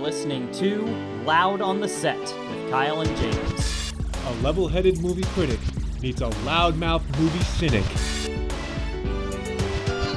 listening 0.00 0.50
to 0.52 0.82
Loud 1.26 1.60
on 1.60 1.78
the 1.78 1.88
Set 1.88 2.18
with 2.18 2.70
Kyle 2.70 3.02
and 3.02 3.16
James. 3.18 3.92
A 4.26 4.32
level 4.42 4.66
headed 4.66 5.02
movie 5.02 5.24
critic 5.34 5.60
meets 6.00 6.22
a 6.22 6.30
loudmouth 6.44 7.02
movie 7.18 7.38
cynic. 7.40 7.84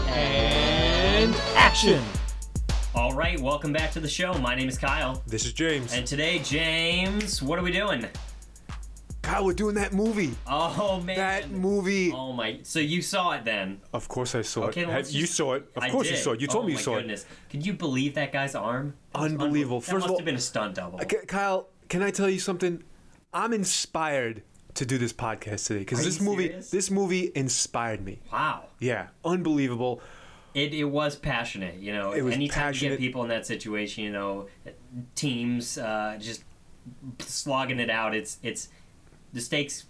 And 0.08 1.36
action! 1.56 2.02
All 2.96 3.14
right, 3.14 3.38
welcome 3.38 3.74
back 3.74 3.92
to 3.92 4.00
the 4.00 4.08
show. 4.08 4.34
My 4.36 4.56
name 4.56 4.70
is 4.70 4.78
Kyle. 4.78 5.22
This 5.28 5.46
is 5.46 5.52
James. 5.52 5.92
And 5.94 6.08
today, 6.08 6.40
James, 6.40 7.44
what 7.44 7.60
are 7.60 7.64
we 7.64 7.72
doing? 7.74 8.06
Kyle, 9.34 9.46
we're 9.46 9.54
doing 9.54 9.76
that 9.76 9.94
movie. 9.94 10.36
Oh, 10.46 11.02
man. 11.02 11.16
That 11.18 11.50
movie. 11.50 12.12
Oh, 12.12 12.34
my. 12.34 12.60
So 12.64 12.80
you 12.80 13.02
saw 13.02 13.32
it 13.32 13.44
then? 13.46 13.82
Of 13.92 14.08
course 14.08 14.36
I 14.36 14.44
saw 14.44 14.66
Okay, 14.66 14.82
it. 14.84 14.88
let's 14.90 15.12
you 15.14 15.26
saw 15.26 15.54
it. 15.54 15.66
Of 15.76 15.84
I 15.84 15.90
course 15.90 16.10
you 16.10 16.18
saw 16.18 16.34
it. 16.34 16.42
You 16.42 16.48
told 16.48 16.66
oh, 16.66 16.68
me 16.68 16.74
you 16.74 16.78
my 16.78 16.84
saw 16.84 16.96
goodness. 16.98 17.26
Can 17.50 17.62
you 17.62 17.74
believe 17.74 18.14
that 18.16 18.32
guy's 18.32 18.54
arm? 18.54 18.94
That 19.14 19.22
was 19.22 19.32
Unbelievable. 19.32 19.82
unbe- 19.82 19.86
that 19.88 19.94
must 19.94 20.06
of 20.06 20.12
all- 20.12 20.18
have 20.20 20.26
been 20.26 20.36
a 20.36 20.40
stunt 20.40 20.76
double. 20.76 21.00
it. 21.00 21.06
Okay, 21.06 21.26
Kyle, 21.26 21.68
can 21.90 22.04
I 22.04 22.12
tell 22.12 22.30
you 22.30 22.40
something? 22.40 22.84
I'm 23.34 23.54
inspired 23.54 24.44
to 24.76 24.86
do 24.86 24.98
this 25.00 25.14
podcast 25.14 25.66
today 25.66 25.80
because 25.80 26.04
this 26.04 26.20
you 26.20 26.26
movie, 26.26 26.48
serious? 26.48 26.70
this 26.70 26.92
movie 26.92 27.32
inspired 27.34 28.06
me. 28.06 28.20
Wow. 28.32 28.66
Yeah, 28.80 29.08
unbelievable. 29.26 30.02
It, 30.54 30.76
it 30.76 30.84
was 30.84 31.16
passionate, 31.16 31.80
you 31.80 31.94
know. 31.94 32.12
It 32.12 32.22
was 32.22 32.36
Anytime 32.36 32.76
you 32.76 32.90
get 32.90 33.00
people 33.00 33.24
in 33.24 33.30
that 33.30 33.48
situation, 33.48 34.04
you 34.04 34.12
know, 34.12 34.48
teams 35.16 35.80
uh, 35.80 36.18
just 36.20 36.44
slogging 37.18 37.80
it 37.80 37.90
out, 37.90 38.14
it's 38.14 38.38
it's 38.44 38.70
the 39.34 39.42
stakes 39.42 39.86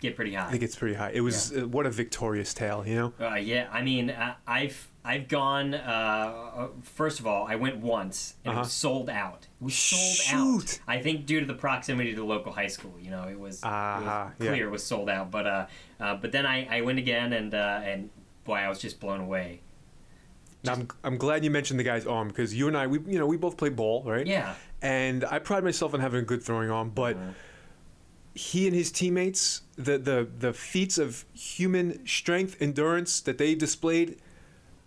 get 0.00 0.14
pretty 0.16 0.34
high. 0.34 0.46
I 0.46 0.50
think 0.50 0.62
it's 0.62 0.76
pretty 0.76 0.94
high. 0.94 1.10
It 1.12 1.20
was 1.20 1.52
uh, 1.56 1.66
what 1.68 1.86
a 1.86 1.90
victorious 1.90 2.52
tale, 2.54 2.86
you 2.86 2.94
know. 2.96 3.12
Uh, 3.20 3.34
yeah, 3.36 3.68
I 3.72 3.82
mean, 3.82 4.10
uh, 4.10 4.34
I've 4.46 4.88
I've 5.04 5.28
gone. 5.28 5.72
Uh, 5.74 5.78
uh, 5.78 6.68
first 6.82 7.20
of 7.20 7.26
all, 7.26 7.46
I 7.46 7.54
went 7.56 7.76
once 7.78 8.34
and 8.44 8.54
it 8.54 8.58
was 8.58 8.66
Uh-huh. 8.66 8.70
sold 8.70 9.08
out. 9.10 9.46
It 9.60 9.64
was 9.64 9.74
sold 9.74 10.16
Shoot. 10.62 10.80
out. 10.80 10.80
I 10.88 11.00
think 11.00 11.26
due 11.26 11.40
to 11.40 11.46
the 11.46 11.54
proximity 11.54 12.10
to 12.10 12.16
the 12.16 12.24
local 12.24 12.52
high 12.52 12.66
school, 12.66 12.94
you 13.00 13.10
know, 13.10 13.24
it 13.28 13.38
was, 13.38 13.56
it 13.58 13.66
Ah, 13.66 14.32
was 14.38 14.44
yeah. 14.46 14.52
clear 14.52 14.66
it 14.66 14.70
was 14.70 14.82
sold 14.84 15.08
out. 15.08 15.30
But 15.30 15.46
uh, 15.46 15.66
uh, 16.00 16.16
but 16.16 16.32
then 16.32 16.44
I, 16.44 16.78
I 16.78 16.80
went 16.82 16.98
again 16.98 17.32
and 17.32 17.54
uh, 17.54 17.80
and 17.84 18.10
boy, 18.44 18.54
I 18.56 18.68
was 18.68 18.78
just 18.80 18.98
blown 19.00 19.20
away. 19.20 19.60
I'm, 20.68 20.88
I'm 21.04 21.16
glad 21.16 21.44
you 21.44 21.50
mentioned 21.52 21.78
the 21.78 21.84
guy's 21.84 22.06
arm 22.08 22.26
because 22.28 22.52
you 22.52 22.66
and 22.66 22.76
I, 22.76 22.88
we 22.88 22.98
you 23.06 23.18
know, 23.20 23.26
we 23.26 23.36
both 23.36 23.56
play 23.56 23.68
ball, 23.68 24.02
right? 24.04 24.26
Yeah. 24.26 24.54
And 24.82 25.24
I 25.24 25.38
pride 25.38 25.62
myself 25.62 25.94
on 25.94 26.00
having 26.00 26.20
a 26.20 26.24
good 26.24 26.42
throwing 26.42 26.70
arm, 26.70 26.90
but 26.90 27.16
he 28.36 28.66
and 28.66 28.76
his 28.76 28.92
teammates, 28.92 29.62
the 29.76 29.98
the 29.98 30.28
the 30.38 30.52
feats 30.52 30.98
of 30.98 31.24
human 31.34 32.06
strength, 32.06 32.56
endurance 32.60 33.20
that 33.20 33.38
they 33.38 33.54
displayed, 33.54 34.18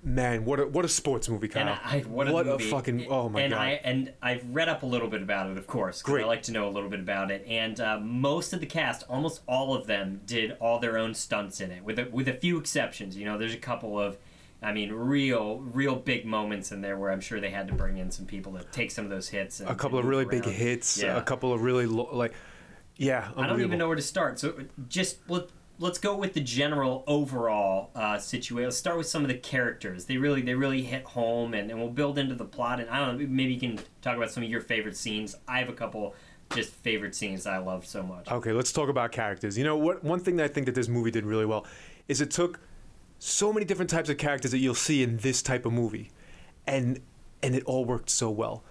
man, 0.03 0.45
what 0.45 0.59
a 0.59 0.67
what 0.67 0.85
a 0.85 0.87
sports 0.87 1.27
movie, 1.27 1.47
Kyle. 1.47 1.61
And 1.67 1.69
I, 1.83 1.99
what 2.07 2.27
a 2.27 2.31
movie. 2.43 2.69
fucking 2.69 3.07
oh 3.09 3.27
my 3.27 3.41
and 3.41 3.51
god. 3.53 3.59
I 3.61 3.69
and 3.83 4.13
I've 4.21 4.45
read 4.49 4.69
up 4.69 4.83
a 4.83 4.85
little 4.85 5.07
bit 5.09 5.21
about 5.21 5.49
it, 5.49 5.57
of 5.57 5.67
course. 5.67 6.01
Great. 6.01 6.23
I 6.23 6.27
like 6.27 6.43
to 6.43 6.51
know 6.51 6.67
a 6.67 6.71
little 6.71 6.89
bit 6.89 6.99
about 6.99 7.31
it. 7.31 7.45
And 7.47 7.79
uh, 7.79 7.99
most 7.99 8.53
of 8.53 8.59
the 8.59 8.65
cast, 8.65 9.03
almost 9.09 9.41
all 9.47 9.73
of 9.73 9.87
them, 9.87 10.21
did 10.25 10.55
all 10.59 10.79
their 10.79 10.97
own 10.97 11.13
stunts 11.13 11.59
in 11.59 11.71
it, 11.71 11.83
with 11.83 11.99
a, 11.99 12.05
with 12.11 12.27
a 12.27 12.33
few 12.33 12.57
exceptions. 12.59 13.17
You 13.17 13.25
know, 13.25 13.37
there's 13.37 13.53
a 13.53 13.57
couple 13.57 13.99
of, 13.99 14.17
I 14.61 14.71
mean, 14.73 14.91
real 14.91 15.59
real 15.59 15.95
big 15.95 16.25
moments 16.25 16.71
in 16.71 16.81
there 16.81 16.97
where 16.97 17.11
I'm 17.11 17.21
sure 17.21 17.39
they 17.39 17.49
had 17.51 17.67
to 17.67 17.73
bring 17.73 17.97
in 17.97 18.11
some 18.11 18.25
people 18.25 18.53
to 18.53 18.63
take 18.65 18.91
some 18.91 19.05
of 19.05 19.09
those 19.11 19.27
hits. 19.29 19.59
And, 19.59 19.69
a 19.69 19.75
couple 19.75 19.97
of 19.99 20.05
really 20.05 20.25
big 20.25 20.45
hits, 20.45 21.01
Yeah. 21.01 21.17
a 21.17 21.21
couple 21.23 21.51
of 21.51 21.61
really 21.61 21.87
lo- 21.87 22.09
like, 22.13 22.33
yeah, 22.99 23.29
I 23.37 23.47
don't 23.47 23.61
even 23.61 23.79
know 23.79 23.87
where 23.87 23.95
to 23.95 24.01
start. 24.01 24.39
So 24.39 24.53
just 24.89 25.17
let, 25.29 25.45
let's 25.79 25.97
go 25.97 26.17
with 26.17 26.33
the 26.33 26.41
general 26.41 27.05
overall 27.07 27.91
uh, 27.95 28.19
situation. 28.19 28.65
Let's 28.65 28.77
start 28.77 28.97
with 28.97 29.07
some 29.07 29.21
of 29.21 29.29
the 29.29 29.37
characters. 29.37 30.05
They 30.05 30.17
really 30.17 30.41
they 30.41 30.53
really 30.53 30.83
hit 30.83 31.03
home, 31.03 31.53
and, 31.53 31.71
and 31.71 31.79
we'll 31.79 31.89
build 31.89 32.17
into 32.17 32.35
the 32.35 32.45
plot. 32.45 32.81
And 32.81 32.89
I 32.89 32.99
don't 32.99 33.17
know, 33.17 33.27
maybe 33.27 33.53
you 33.53 33.59
can 33.59 33.79
talk 34.01 34.17
about 34.17 34.31
some 34.31 34.43
of 34.43 34.49
your 34.49 34.59
favorite 34.59 34.97
scenes. 34.97 35.35
I 35.47 35.59
have 35.59 35.69
a 35.69 35.73
couple 35.73 36.13
just 36.53 36.71
favorite 36.71 37.15
scenes 37.15 37.47
I 37.47 37.59
love 37.59 37.85
so 37.85 38.03
much. 38.03 38.29
Okay, 38.29 38.51
let's 38.51 38.73
talk 38.73 38.89
about 38.89 39.13
characters. 39.13 39.57
You 39.57 39.63
know 39.63 39.77
what? 39.77 40.03
One 40.03 40.19
thing 40.19 40.35
that 40.37 40.43
I 40.43 40.47
think 40.49 40.65
that 40.65 40.75
this 40.75 40.89
movie 40.89 41.11
did 41.11 41.25
really 41.25 41.45
well 41.45 41.65
is 42.09 42.19
it 42.19 42.31
took 42.31 42.59
so 43.19 43.53
many 43.53 43.65
different 43.65 43.89
types 43.89 44.09
of 44.09 44.17
characters 44.17 44.51
that 44.51 44.57
you'll 44.57 44.75
see 44.75 45.03
in 45.03 45.17
this 45.17 45.41
type 45.41 45.65
of 45.65 45.71
movie, 45.71 46.11
and 46.67 46.99
and 47.41 47.55
it 47.55 47.63
all 47.63 47.85
worked 47.85 48.09
so 48.09 48.29
well. 48.29 48.63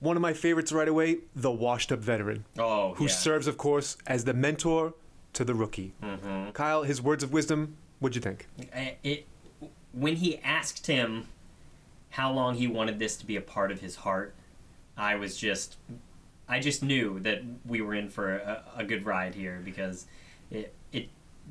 One 0.00 0.16
of 0.16 0.22
my 0.22 0.32
favorites 0.32 0.72
right 0.72 0.88
away, 0.88 1.18
the 1.36 1.50
washed-up 1.50 1.98
veteran, 1.98 2.46
Oh, 2.58 2.94
who 2.94 3.04
yeah. 3.04 3.10
serves, 3.10 3.46
of 3.46 3.58
course, 3.58 3.98
as 4.06 4.24
the 4.24 4.32
mentor 4.32 4.94
to 5.34 5.44
the 5.44 5.54
rookie. 5.54 5.92
Mhm. 6.02 6.54
Kyle, 6.54 6.82
his 6.84 7.02
words 7.02 7.22
of 7.22 7.32
wisdom. 7.32 7.76
What'd 8.00 8.16
you 8.16 8.22
think? 8.22 8.48
It 9.04 9.26
when 9.92 10.16
he 10.16 10.38
asked 10.38 10.86
him 10.86 11.26
how 12.10 12.32
long 12.32 12.54
he 12.54 12.66
wanted 12.66 12.98
this 12.98 13.16
to 13.16 13.26
be 13.26 13.36
a 13.36 13.40
part 13.40 13.70
of 13.72 13.80
his 13.80 13.96
heart, 13.96 14.34
I 14.96 15.16
was 15.16 15.36
just 15.36 15.76
I 16.48 16.58
just 16.60 16.82
knew 16.82 17.20
that 17.20 17.42
we 17.66 17.80
were 17.80 17.94
in 17.94 18.08
for 18.08 18.36
a, 18.36 18.64
a 18.78 18.84
good 18.84 19.04
ride 19.04 19.34
here 19.34 19.60
because 19.64 20.06
it 20.50 20.72
it 20.92 21.08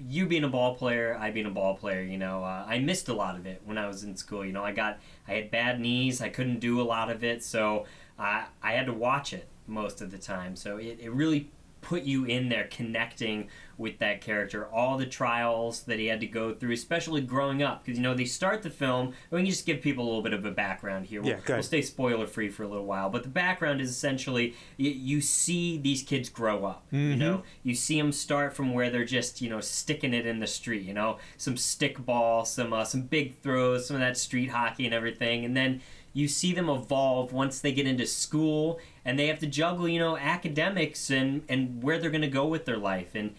you 0.10 0.26
being 0.26 0.44
a 0.44 0.50
ball 0.50 0.74
player, 0.76 1.16
I 1.20 1.30
being 1.31 1.46
a 1.46 1.50
ball 1.52 1.76
player, 1.76 2.02
you 2.02 2.18
know, 2.18 2.44
uh, 2.44 2.66
I 2.68 2.80
missed 2.80 3.10
a 3.10 3.14
lot 3.14 3.36
of 3.36 3.46
it 3.46 3.62
when 3.66 3.78
I 3.78 3.88
was 3.88 4.04
in 4.04 4.16
school. 4.18 4.44
You 4.46 4.54
know, 4.54 4.64
I 4.64 4.72
got 4.72 4.98
I 5.28 5.34
had 5.34 5.52
bad 5.52 5.80
knees, 5.80 6.20
I 6.22 6.30
couldn't 6.30 6.60
do 6.60 6.81
a 6.81 6.84
lot 6.84 7.12
of 7.12 7.24
it, 7.24 7.44
so 7.44 7.86
I 8.19 8.46
I 8.62 8.74
had 8.74 8.85
to 8.88 8.94
watch 8.94 9.34
it 9.34 9.47
most 9.68 10.02
of 10.02 10.12
the 10.12 10.18
time. 10.18 10.56
So 10.56 10.78
it, 10.78 10.97
it 11.02 11.12
really 11.12 11.50
put 11.81 12.03
you 12.03 12.25
in 12.25 12.50
there 12.50 12.68
connecting 12.69 13.47
with 13.78 14.00
that 14.00 14.19
character. 14.19 14.68
All 14.68 14.97
the 14.97 15.06
trials 15.06 15.84
that 15.84 15.97
he 15.97 16.07
had 16.07 16.19
to 16.19 16.25
go 16.28 16.53
through 16.53 16.74
especially 16.74 17.22
growing 17.22 17.63
up. 17.63 17.85
Because 17.85 17.97
you 17.97 18.03
know 18.03 18.13
they 18.13 18.25
start 18.25 18.63
the 18.63 18.69
film 18.69 19.13
we 19.31 19.40
can 19.40 19.46
just 19.46 19.66
give 19.66 19.80
people 19.81 20.03
a 20.03 20.07
little 20.07 20.22
bit 20.22 20.34
of 20.34 20.44
a 20.44 20.52
background 20.52 21.06
here. 21.06 21.22
We'll, 21.22 21.31
Yeah, 21.31 21.40
we'll 21.47 21.63
stay 21.63 21.81
spoiler 21.81 22.28
free 22.28 22.50
for 22.50 22.63
a 22.63 22.68
little 22.68 22.85
while. 22.85 23.09
But 23.09 23.24
the 23.24 23.30
background 23.30 23.80
is 23.80 23.90
essentially 23.90 24.56
you, 24.75 24.91
you 24.91 25.22
see 25.22 25.78
these 25.78 26.03
kids 26.03 26.28
grow 26.28 26.66
up 26.66 26.86
you 26.91 27.00
Mm-hmm. 27.00 27.19
know? 27.19 27.44
You 27.63 27.75
see 27.75 27.97
them 27.97 28.12
start 28.12 28.53
from 28.53 28.74
where 28.74 28.90
they're 28.90 29.06
just 29.06 29.41
you 29.41 29.50
know 29.50 29.62
sticking 29.62 30.13
it 30.13 30.25
in 30.25 30.40
the 30.40 30.47
street 30.47 30.81
you 30.84 30.94
know? 30.94 31.18
Some 31.38 31.56
stick 31.56 32.06
ball 32.06 32.44
some 32.44 32.74
uh, 32.74 32.84
some 32.84 33.03
big 33.03 33.40
throws 33.40 33.88
some 33.88 33.96
of 33.96 34.01
that 34.01 34.18
street 34.18 34.50
hockey 34.50 34.84
and 34.84 34.94
everything. 34.94 35.46
And 35.46 35.56
then 35.56 35.81
you 36.19 36.28
see 36.28 36.53
them 36.53 36.69
evolve 36.69 37.31
once 37.31 37.59
they 37.59 37.72
get 37.72 37.88
into 37.88 38.06
school 38.06 38.80
and 39.06 39.18
they 39.18 39.28
have 39.28 39.40
to 39.40 39.47
juggle 39.47 39.88
you 39.88 40.00
know 40.00 40.18
academics 40.18 41.09
and 41.09 41.44
and 41.47 41.81
where 41.81 41.97
they're 41.97 42.09
going 42.09 42.22
to 42.22 42.28
go 42.28 42.46
with 42.46 42.66
their 42.66 42.78
life. 42.78 43.16
And 43.16 43.35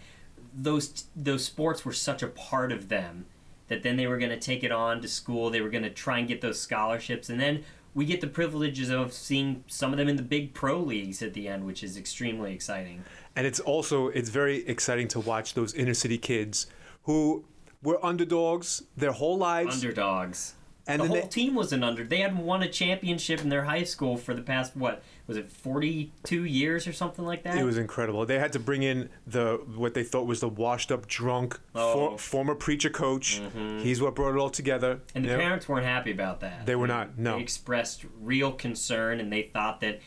those 0.55 1.05
those 1.15 1.45
sports 1.45 1.85
were 1.85 1.93
such 1.93 2.23
a 2.23 2.29
part 2.29 2.73
of 2.73 2.89
them 2.89 3.27
that 3.69 3.83
then 3.83 3.97
they 3.97 4.07
were 4.07 4.19
going 4.19 4.31
to 4.31 4.41
take 4.41 4.65
it 4.65 4.73
on 4.73 5.01
to 5.03 5.09
school. 5.09 5.51
They 5.51 5.61
were 5.61 5.69
going 5.69 5.85
to 5.85 5.91
try 5.91 6.19
and 6.19 6.27
get 6.27 6.41
those 6.41 6.59
scholarships. 6.59 7.29
And 7.29 7.39
then 7.39 7.65
we 7.95 8.05
get 8.05 8.21
the 8.21 8.27
privileges 8.27 8.89
of 8.89 9.13
seeing 9.13 9.63
some 9.69 9.93
of 9.93 9.99
them 9.99 10.09
in 10.09 10.17
the 10.17 10.23
big 10.23 10.55
pro 10.55 10.81
leagues 10.81 11.23
at 11.23 11.35
the 11.35 11.49
end 11.49 11.67
which 11.67 11.85
is 11.85 11.97
extremely 11.97 12.55
exciting. 12.55 13.05
And 13.37 13.47
it's 13.47 13.61
also 13.61 14.09
it's 14.09 14.31
very 14.31 14.67
exciting 14.67 15.09
to 15.09 15.21
watch 15.21 15.55
those 15.55 15.75
inner 15.75 15.95
city 15.95 16.19
kids 16.19 16.67
who 17.05 17.45
were 17.83 18.05
underdogs 18.05 18.83
their 18.97 19.13
whole 19.13 19.39
lives, 19.39 19.77
underdogs 19.77 20.55
and 20.93 21.03
the 21.03 21.07
whole 21.07 21.21
they, 21.23 21.27
team 21.29 21.55
was 21.55 21.73
an 21.73 21.83
under. 21.83 22.05
They 22.05 22.19
hadn't 22.19 22.45
won 22.45 22.63
a 22.63 22.69
championship 22.69 23.41
in 23.43 23.49
their 23.49 23.65
high 23.65 23.85
school 23.85 24.17
for 24.17 24.35
the 24.35 24.43
past 24.43 24.77
what 24.77 25.03
was 25.27 25.37
it, 25.37 25.51
forty-two 25.51 26.45
years 26.45 26.87
or 26.87 26.93
something 26.93 27.25
like 27.25 27.43
that. 27.45 27.57
It 27.57 27.65
was 27.65 27.79
incredible. 27.79 28.25
They 28.27 28.39
had 28.39 28.53
to 28.53 28.59
bring 28.59 28.83
in 28.83 29.09
the 29.27 29.61
what 29.77 29.95
they 29.95 30.03
thought 30.03 30.27
was 30.27 30.41
the 30.41 30.49
washed 30.49 30.91
up 30.93 31.07
drunk 31.07 31.59
Oh. 31.75 32.11
for, 32.11 32.19
former 32.19 32.55
preacher 32.55 32.91
coach. 32.91 33.41
Mm-hmm. 33.41 33.81
He's 33.81 34.01
what 34.03 34.15
brought 34.15 34.35
it 34.35 34.39
all 34.39 34.51
together. 34.51 35.01
and 35.15 35.25
the 35.25 35.31
you 35.31 35.37
know? 35.37 35.43
parents 35.43 35.69
weren't 35.69 35.87
happy 35.87 36.11
about 36.11 36.41
that. 36.41 36.67
They 36.67 36.77
were 36.77 36.87
not, 36.87 37.19
no. 37.19 37.37
They 37.37 37.43
expressed 37.43 38.05
real 38.21 38.53
concern, 38.53 39.21
and 39.21 39.33
they 39.33 39.43
thought 39.43 39.81
that 39.83 40.01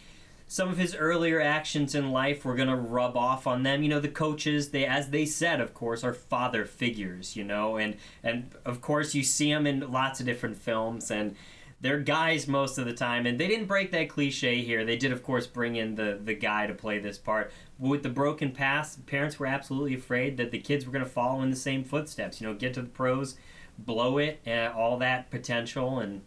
some 0.54 0.70
of 0.70 0.78
his 0.78 0.96
earlier 0.96 1.42
actions 1.42 1.96
in 1.96 2.12
life 2.12 2.46
were 2.46 2.54
going 2.54 2.68
to 2.68 2.76
rub 2.76 3.18
off 3.18 3.48
on 3.48 3.64
them. 3.64 3.82
You 3.82 3.90
know, 3.90 4.00
the 4.00 4.08
coaches, 4.08 4.70
they, 4.70 4.86
as 4.86 5.10
they 5.10 5.26
said, 5.26 5.60
of 5.60 5.74
course, 5.74 6.04
are 6.04 6.14
father 6.14 6.64
figures. 6.64 7.36
You 7.36 7.44
know, 7.44 7.78
and 7.78 7.96
and 8.24 8.52
of 8.64 8.80
course 8.80 9.16
you 9.16 9.24
see 9.24 9.52
them 9.52 9.66
in 9.66 9.92
lots 9.92 10.20
of 10.20 10.28
different 10.28 10.58
films, 10.58 11.10
and 11.10 11.36
they're 11.82 11.98
guys 11.98 12.48
most 12.48 12.78
of 12.78 12.86
the 12.86 12.94
time. 12.94 13.26
And 13.26 13.40
they 13.40 13.48
didn't 13.48 13.66
break 13.66 13.92
that 13.94 14.10
cliche 14.10 14.62
here. 14.62 14.86
They 14.86 14.96
did, 14.96 15.12
of 15.12 15.24
course, 15.24 15.48
bring 15.48 15.76
in 15.76 15.96
the 15.96 16.20
the 16.24 16.36
guy 16.36 16.68
to 16.68 16.76
play 16.76 17.00
this 17.00 17.18
part. 17.18 17.52
With 17.80 18.04
the 18.04 18.10
broken 18.10 18.52
past, 18.52 19.08
parents 19.08 19.40
were 19.40 19.48
absolutely 19.48 19.96
afraid 19.96 20.38
that 20.38 20.52
the 20.52 20.60
kids 20.60 20.86
were 20.86 20.92
going 20.92 21.04
to 21.04 21.10
follow 21.10 21.42
in 21.42 21.50
the 21.50 21.56
same 21.56 21.84
footsteps. 21.84 22.40
You 22.40 22.46
know, 22.46 22.54
get 22.54 22.76
to 22.76 22.84
the 22.84 22.90
pros, 22.90 23.38
blow 23.80 24.20
it, 24.20 24.40
and 24.46 24.72
all 24.72 24.98
that 25.00 25.32
potential, 25.32 25.98
and 25.98 26.22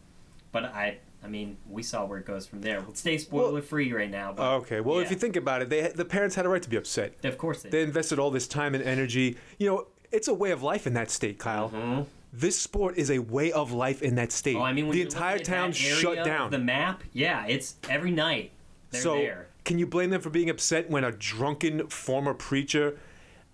but 0.51 0.65
I. 0.65 0.99
I 1.27 1.29
mean, 1.29 1.57
we 1.69 1.83
saw 1.83 2.05
where 2.05 2.19
it 2.19 2.25
goes 2.25 2.47
from 2.47 2.61
there. 2.61 2.81
We'll 2.81 2.95
stay 2.95 3.19
spoiler 3.19 3.61
free 3.61 3.93
right 3.93 4.11
now. 4.11 4.33
But 4.33 4.45
Okay, 4.59 4.81
well, 4.81 4.99
if 4.99 5.11
you 5.11 5.17
think 5.17 5.35
about 5.35 5.61
it, 5.61 5.69
they 5.69 5.89
the 5.89 6.05
parents 6.05 6.37
had 6.37 6.47
a 6.47 6.49
right 6.49 6.63
to 6.63 6.71
be 6.71 6.77
upset. 6.77 7.15
of 7.25 7.37
course 7.37 7.63
they. 7.63 7.71
They 7.71 7.83
invested 7.83 8.21
all 8.21 8.31
this 8.31 8.47
time 8.47 8.77
and 8.77 8.85
energy. 8.85 9.37
You 9.59 9.69
know, 9.69 9.87
it's 10.13 10.29
a 10.29 10.35
way 10.35 10.53
of 10.53 10.63
life 10.63 10.87
in 10.87 10.95
that 10.95 11.11
state, 11.11 11.39
Kyle. 11.39 11.71
Mhm. 11.71 12.07
This 12.33 12.59
sport 12.61 12.97
is 12.97 13.11
a 13.11 13.19
way 13.19 13.51
of 13.51 13.73
life 13.73 14.03
in 14.03 14.15
that 14.17 14.31
state. 14.31 14.57
Oh, 14.57 14.63
I 14.63 14.73
mean, 14.73 14.87
when 14.87 14.97
the 14.97 15.03
entire 15.03 15.39
town 15.39 15.73
shut 15.73 16.25
down. 16.25 16.51
The 16.53 16.59
map, 16.59 17.03
yeah, 17.13 17.45
it's 17.47 17.75
every 17.89 18.13
night. 18.13 18.53
They're 18.91 19.01
so, 19.01 19.15
there. 19.17 19.49
can 19.65 19.79
you 19.81 19.87
blame 19.87 20.11
them 20.11 20.21
for 20.21 20.31
being 20.31 20.49
upset 20.49 20.89
when 20.89 21.03
a 21.03 21.11
drunken 21.11 21.89
former 21.89 22.35
preacher, 22.35 22.99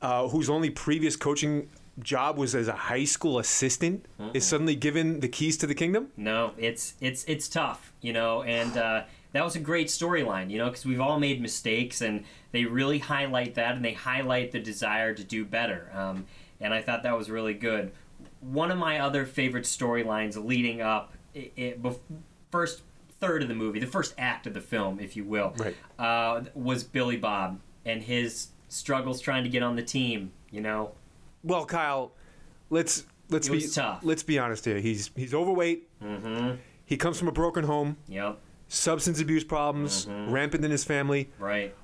uh, 0.03 0.29
whose 0.29 0.51
only 0.51 0.69
previous 0.69 1.17
coaching 1.17 1.71
job 2.00 2.39
was 2.39 2.55
as 2.55 2.69
a 2.69 2.73
high 2.73 3.05
school 3.05 3.39
assistant 3.39 4.06
is 4.33 4.47
suddenly 4.47 4.75
given 4.75 5.21
the 5.21 5.29
keys 5.29 5.56
to 5.59 5.67
the 5.67 5.75
kingdom. 5.75 6.09
No, 6.17 6.53
it's 6.56 6.94
it's 7.00 7.25
it's 7.25 7.49
tough, 7.49 7.93
you 8.00 8.12
know, 8.12 8.43
and 8.43 8.77
uh, 8.77 9.03
that 9.33 9.44
was 9.44 9.56
a 9.56 9.61
great 9.61 9.89
storyline, 9.89 10.50
you 10.50 10.59
know, 10.59 10.67
because 10.69 10.85
we've 10.87 11.00
all 11.00 11.19
made 11.19 11.41
mistakes, 11.41 12.00
and 12.00 12.25
they 12.53 12.65
really 12.65 12.99
highlight 12.99 13.55
that, 13.56 13.77
and 13.77 13.85
they 13.85 13.93
highlight 13.93 14.53
the 14.53 14.59
desire 14.61 15.15
to 15.15 15.23
do 15.25 15.44
better, 15.44 15.91
um, 15.94 16.27
and 16.61 16.73
I 16.73 16.81
thought 16.83 17.03
that 17.03 17.17
was 17.17 17.31
really 17.31 17.55
good. 17.55 17.93
One 18.41 18.71
of 18.71 18.79
my 18.79 18.99
other 19.00 19.25
favorite 19.27 19.65
storylines 19.65 20.43
leading 20.43 20.81
up, 20.81 21.12
it, 21.35 21.53
it, 21.56 21.83
bef- 21.83 21.99
first 22.50 22.83
third 23.21 23.43
of 23.43 23.49
the 23.49 23.55
movie, 23.55 23.79
the 23.79 23.87
first 23.87 24.15
act 24.19 24.47
of 24.47 24.55
the 24.55 24.61
film, 24.61 24.99
if 24.99 25.17
you 25.17 25.25
will, 25.25 25.55
Right. 25.56 25.77
uh, 25.99 26.43
was 26.55 26.83
Billy 26.85 27.17
Bob 27.17 27.61
and 27.85 28.03
his 28.03 28.49
struggles 28.69 29.21
trying 29.21 29.44
to 29.44 29.50
get 29.50 29.62
on 29.62 29.77
the 29.77 29.83
team, 29.83 30.33
you 30.50 30.61
know. 30.61 30.93
Well, 31.44 31.65
Kyle, 31.65 32.12
let's 32.71 33.05
let's 33.31 33.49
It 33.49 33.53
be 33.53 33.69
tough. 33.69 34.00
let's 34.03 34.23
be 34.23 34.39
honest 34.39 34.65
here. 34.65 34.79
He's 34.81 35.11
he's 35.17 35.35
overweight. 35.35 35.89
Mm-hmm. 36.03 36.56
He 36.85 36.97
comes 36.97 37.19
from 37.19 37.29
a 37.29 37.33
broken 37.33 37.65
home, 37.65 37.97
Yep. 38.09 38.39
substance 38.69 39.21
abuse 39.21 39.44
problems 39.44 40.06
Mm-hmm. 40.06 40.33
rampant 40.33 40.65
in 40.65 40.71
his 40.71 40.85
family. 40.85 41.31
Right. 41.39 41.75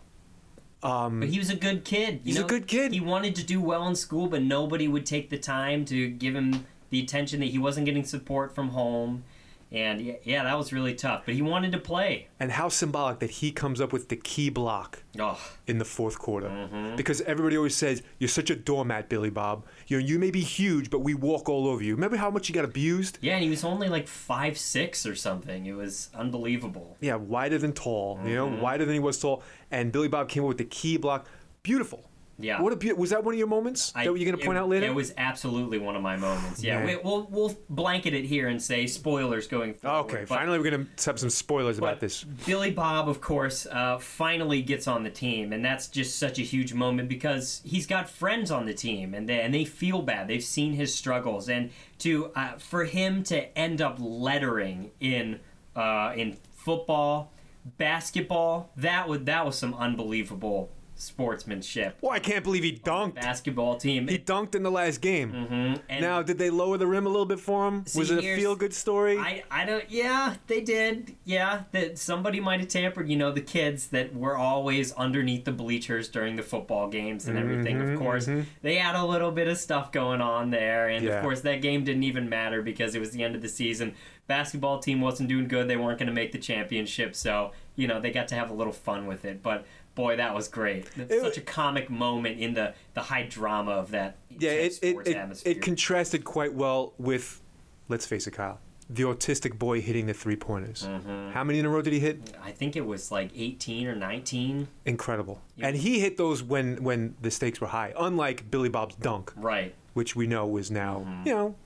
Um, 0.82 1.20
But 1.20 1.30
he 1.30 1.38
was 1.38 1.50
a 1.50 1.56
good 1.56 1.84
kid. 1.84 2.20
You 2.24 2.34
He's 2.34 2.38
a 2.40 2.44
good 2.44 2.66
kid. 2.68 2.92
He 2.92 3.00
wanted 3.00 3.34
to 3.36 3.42
do 3.44 3.60
well 3.60 3.88
in 3.88 3.96
school, 3.96 4.28
but 4.28 4.42
nobody 4.42 4.86
would 4.86 5.06
take 5.06 5.28
the 5.30 5.38
time 5.38 5.84
to 5.86 6.08
give 6.08 6.36
him 6.36 6.66
the 6.90 7.00
attention 7.02 7.40
that 7.40 7.46
he 7.46 7.58
wasn't 7.58 7.86
getting 7.86 8.04
support 8.04 8.54
from 8.54 8.68
home. 8.68 9.24
And 9.70 10.00
yeah, 10.00 10.14
yeah, 10.22 10.44
that 10.44 10.56
was 10.56 10.72
really 10.72 10.94
tough. 10.94 11.24
But 11.26 11.34
he 11.34 11.42
wanted 11.42 11.72
to 11.72 11.78
play. 11.78 12.28
and 12.40 12.50
how 12.52 12.68
symbolic 12.70 13.18
that 13.18 13.30
he 13.30 13.52
comes 13.52 13.80
up 13.82 13.92
with 13.92 14.08
the 14.08 14.16
key 14.16 14.48
block 14.48 15.02
Oh, 15.18 15.38
in 15.66 15.76
the 15.78 15.84
fourth 15.84 16.18
quarter. 16.18 16.48
Mm-hmm. 16.48 16.96
Because 16.96 17.20
everybody 17.22 17.56
always 17.56 17.76
says, 17.76 18.02
You're 18.18 18.28
such 18.28 18.48
a 18.48 18.56
doormat, 18.56 19.10
Billy 19.10 19.28
Bob. 19.28 19.66
You 19.86 20.00
know, 20.00 20.06
you 20.06 20.18
may 20.18 20.30
be 20.30 20.40
huge, 20.40 20.88
but 20.88 21.00
we 21.00 21.12
walk 21.12 21.48
all 21.50 21.66
over 21.68 21.82
you. 21.82 21.94
Remember 21.94 22.16
how 22.16 22.30
much 22.30 22.48
you 22.48 22.54
got 22.54 22.64
abused? 22.64 23.18
yeah, 23.20 23.34
and 23.34 23.44
he 23.44 23.50
was 23.50 23.62
only 23.62 23.88
like 23.90 24.08
five 24.08 24.56
six 24.56 25.04
or 25.04 25.14
something. 25.14 25.66
It 25.66 25.74
was 25.76 26.08
unbelievable. 26.14 26.96
Yeah, 27.00 27.16
wider 27.16 27.58
than 27.58 27.72
tall, 27.74 28.18
you 28.24 28.30
Mm-hmm. 28.36 28.56
know, 28.56 28.62
wider 28.62 28.84
than 28.86 28.94
he 28.94 29.00
was 29.00 29.18
tall. 29.20 29.42
And 29.70 29.92
Billy 29.92 30.08
Bob 30.08 30.28
came 30.30 30.44
up 30.44 30.48
with 30.48 30.58
the 30.58 30.64
key 30.64 30.96
block. 30.96 31.26
Beautiful. 31.62 32.08
Yeah. 32.40 32.62
What 32.62 32.72
a 32.72 32.76
be- 32.76 32.92
was 32.92 33.10
that 33.10 33.24
one 33.24 33.34
of 33.34 33.38
your 33.38 33.48
moments 33.48 33.92
I- 33.96 34.04
that 34.04 34.16
you're 34.16 34.24
going 34.24 34.38
to 34.38 34.44
point 34.44 34.56
it- 34.56 34.60
out 34.60 34.68
later? 34.68 34.86
It 34.86 34.94
was 34.94 35.12
absolutely 35.18 35.78
one 35.78 35.96
of 35.96 36.02
my 36.02 36.16
moments. 36.16 36.62
Yeah, 36.62 36.84
we, 36.84 36.96
we'll 36.96 37.26
we'll 37.30 37.56
blanket 37.68 38.14
it 38.14 38.24
here 38.24 38.46
and 38.48 38.62
say 38.62 38.86
spoilers 38.86 39.48
going 39.48 39.74
forward. 39.74 39.98
okay, 40.04 40.18
but- 40.20 40.28
finally 40.28 40.58
we're 40.58 40.70
going 40.70 40.86
to 40.96 41.10
have 41.10 41.18
some 41.18 41.30
spoilers 41.30 41.78
about 41.78 41.98
this. 42.00 42.22
Billy 42.46 42.70
Bob, 42.70 43.08
of 43.08 43.20
course, 43.20 43.66
uh, 43.66 43.98
finally 43.98 44.62
gets 44.62 44.86
on 44.86 45.02
the 45.02 45.10
team, 45.10 45.52
and 45.52 45.64
that's 45.64 45.88
just 45.88 46.18
such 46.18 46.38
a 46.38 46.42
huge 46.42 46.72
moment 46.74 47.08
because 47.08 47.60
he's 47.64 47.86
got 47.86 48.08
friends 48.08 48.50
on 48.52 48.66
the 48.66 48.74
team, 48.74 49.14
and 49.14 49.28
they 49.28 49.40
and 49.40 49.52
they 49.52 49.64
feel 49.64 50.02
bad. 50.02 50.28
They've 50.28 50.42
seen 50.42 50.74
his 50.74 50.94
struggles, 50.94 51.48
and 51.48 51.70
to 51.98 52.30
uh, 52.36 52.52
for 52.58 52.84
him 52.84 53.24
to 53.24 53.58
end 53.58 53.82
up 53.82 53.96
lettering 53.98 54.92
in 55.00 55.40
uh, 55.74 56.12
in 56.14 56.36
football, 56.52 57.32
basketball, 57.78 58.70
that 58.76 59.08
would 59.08 59.26
that 59.26 59.44
was 59.44 59.56
some 59.58 59.74
unbelievable 59.74 60.70
sportsmanship. 60.98 61.96
Well, 62.00 62.12
I 62.12 62.18
can't 62.18 62.44
believe 62.44 62.62
he 62.64 62.72
dunked. 62.72 63.14
Basketball 63.16 63.76
team. 63.76 64.08
He 64.08 64.18
dunked 64.18 64.54
in 64.54 64.62
the 64.62 64.70
last 64.70 65.00
game. 65.00 65.32
Mm-hmm. 65.32 65.74
and 65.88 66.00
Now, 66.00 66.22
did 66.22 66.38
they 66.38 66.50
lower 66.50 66.76
the 66.76 66.86
rim 66.86 67.06
a 67.06 67.08
little 67.08 67.26
bit 67.26 67.40
for 67.40 67.66
him? 67.68 67.86
See, 67.86 67.98
was 67.98 68.10
it 68.10 68.18
a 68.18 68.36
feel 68.36 68.56
good 68.56 68.74
story? 68.74 69.18
I, 69.18 69.42
I 69.50 69.64
don't 69.64 69.84
yeah 69.88 70.34
they 70.46 70.60
did 70.60 71.16
yeah 71.24 71.62
that 71.72 71.98
somebody 71.98 72.40
might 72.40 72.60
have 72.60 72.68
tampered 72.68 73.08
you 73.08 73.16
know 73.16 73.30
the 73.32 73.40
kids 73.40 73.88
that 73.88 74.14
were 74.14 74.36
always 74.36 74.92
underneath 74.92 75.44
the 75.44 75.52
bleachers 75.52 76.08
during 76.08 76.36
the 76.36 76.42
football 76.42 76.88
games 76.88 77.26
and 77.26 77.38
everything 77.38 77.78
Mhm, 77.78 77.92
of 77.94 77.98
course 77.98 78.28
they 78.62 78.76
had 78.76 78.94
a 78.94 79.04
little 79.04 79.30
bit 79.30 79.48
of 79.48 79.56
stuff 79.58 79.92
going 79.92 80.20
on 80.20 80.50
there 80.50 80.88
and 80.88 81.04
Yeah. 81.04 81.12
of 81.18 81.22
course 81.22 81.40
that 81.42 81.62
game 81.62 81.84
didn't 81.84 82.02
even 82.04 82.28
matter 82.28 82.62
because 82.62 82.94
it 82.94 83.00
was 83.00 83.10
the 83.12 83.22
end 83.22 83.34
of 83.34 83.42
the 83.42 83.48
season 83.48 83.94
basketball 84.26 84.78
team 84.78 85.00
wasn't 85.00 85.28
doing 85.28 85.48
good 85.48 85.68
they 85.68 85.76
weren't 85.76 85.98
going 85.98 86.08
to 86.08 86.12
make 86.12 86.32
the 86.32 86.38
championship 86.38 87.14
so 87.14 87.52
you 87.76 87.86
know 87.86 88.00
they 88.00 88.10
got 88.10 88.28
to 88.28 88.34
have 88.34 88.50
a 88.50 88.54
little 88.54 88.72
fun 88.72 89.06
with 89.06 89.24
it 89.24 89.42
but 89.42 89.64
boy 89.98 90.16
that 90.16 90.32
was 90.34 90.48
great 90.48 90.88
That's 90.96 91.12
It- 91.12 91.20
such 91.20 91.36
a 91.38 91.40
comic 91.40 91.90
moment 91.90 92.38
in 92.38 92.54
the 92.54 92.74
the 92.94 93.02
high 93.02 93.24
drama 93.24 93.72
of 93.72 93.90
that 93.90 94.16
yeah, 94.30 94.50
it, 94.52 94.78
it, 94.82 94.90
sports 94.92 95.08
it, 95.10 95.16
atmosphere 95.16 95.52
it 95.52 95.62
contrasted 95.62 96.24
quite 96.24 96.54
well 96.54 96.92
with, 96.98 97.40
let's 97.88 98.06
face 98.06 98.26
it, 98.28 98.32
Kyle, 98.32 98.60
the 98.88 99.02
autistic 99.02 99.58
boy 99.58 99.80
hitting 99.80 100.06
the 100.06 100.14
three 100.14 100.36
pointers. 100.36 100.84
Mm-hmm. 100.84 101.30
How 101.32 101.42
many 101.42 101.58
in 101.58 101.66
a 101.66 101.68
row 101.68 101.82
did 101.82 101.92
he 101.92 101.98
hit? 101.98 102.36
I 102.42 102.52
think 102.52 102.76
it 102.76 102.86
was 102.86 103.10
like 103.10 103.30
18 103.34 103.88
or 103.88 103.96
19 103.96 104.68
Incredible. 104.86 105.40
Yeah. 105.56 105.68
And 105.68 105.76
he 105.76 105.98
hit 106.00 106.16
those 106.16 106.42
when, 106.42 106.82
when 106.84 107.16
the 107.20 107.30
stakes 107.30 107.60
were 107.60 107.66
high, 107.66 107.92
unlike 107.98 108.50
Billy 108.50 108.68
Bob's 108.68 108.94
dunk, 108.94 109.32
right 109.36 109.74
which 109.94 110.14
we 110.14 110.28
know 110.28 110.46
was 110.46 110.70
now, 110.70 111.04
you 111.24 111.34
know, 111.34 111.56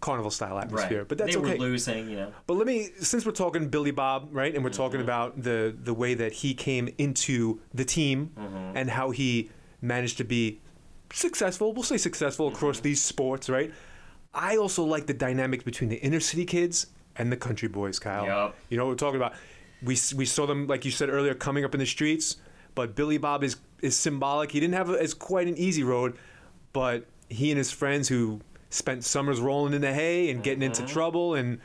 carnival 0.00 0.30
style 0.30 0.58
atmosphere. 0.58 0.98
Right. 0.98 1.08
But 1.08 1.18
that's 1.18 1.34
they 1.34 1.40
okay. 1.40 1.52
were 1.52 1.58
losing, 1.58 2.08
you 2.08 2.16
know. 2.16 2.32
But 2.46 2.54
let 2.54 2.66
me, 2.66 2.90
since 3.00 3.24
we're 3.24 3.32
talking 3.32 3.68
Billy 3.68 3.90
Bob, 3.90 4.28
right, 4.32 4.54
and 4.54 4.64
we're 4.64 4.70
talking 4.70 5.00
mm-hmm. 5.00 5.04
about 5.04 5.42
the 5.42 5.74
the 5.82 5.94
way 5.94 6.14
that 6.14 6.32
he 6.32 6.54
came 6.54 6.88
into 6.98 7.60
the 7.74 7.84
team 7.84 8.32
mm-hmm. 8.38 8.76
and 8.76 8.90
how 8.90 9.10
he 9.10 9.50
managed 9.80 10.18
to 10.18 10.24
be 10.24 10.60
successful. 11.12 11.72
We'll 11.72 11.82
say 11.82 11.96
successful 11.96 12.48
across 12.48 12.76
mm-hmm. 12.76 12.84
these 12.84 13.02
sports, 13.02 13.48
right? 13.48 13.72
I 14.32 14.56
also 14.56 14.84
like 14.84 15.06
the 15.06 15.14
dynamic 15.14 15.64
between 15.64 15.90
the 15.90 15.96
inner 15.96 16.20
city 16.20 16.44
kids 16.44 16.86
and 17.16 17.30
the 17.32 17.36
country 17.36 17.68
boys, 17.68 17.98
Kyle. 17.98 18.24
Yup. 18.24 18.56
You 18.68 18.76
know 18.78 18.84
what 18.84 18.92
we're 18.92 18.96
talking 18.96 19.16
about? 19.16 19.34
We 19.82 19.96
we 20.16 20.24
saw 20.24 20.46
them, 20.46 20.66
like 20.66 20.84
you 20.84 20.90
said 20.90 21.08
earlier, 21.08 21.34
coming 21.34 21.64
up 21.64 21.74
in 21.74 21.80
the 21.80 21.86
streets. 21.86 22.36
But 22.74 22.94
Billy 22.94 23.18
Bob 23.18 23.42
is 23.44 23.56
is 23.82 23.96
symbolic. 23.96 24.52
He 24.52 24.60
didn't 24.60 24.74
have 24.74 24.90
a, 24.90 25.02
as 25.02 25.14
quite 25.14 25.48
an 25.48 25.56
easy 25.56 25.82
road, 25.82 26.16
but 26.72 27.06
he 27.28 27.50
and 27.50 27.58
his 27.58 27.70
friends 27.70 28.08
who 28.08 28.40
spent 28.70 29.04
summers 29.04 29.40
rolling 29.40 29.74
in 29.74 29.80
the 29.82 29.92
hay 29.92 30.30
and 30.30 30.42
getting 30.42 30.62
into 30.62 30.86
trouble 30.86 31.34
and 31.34 31.60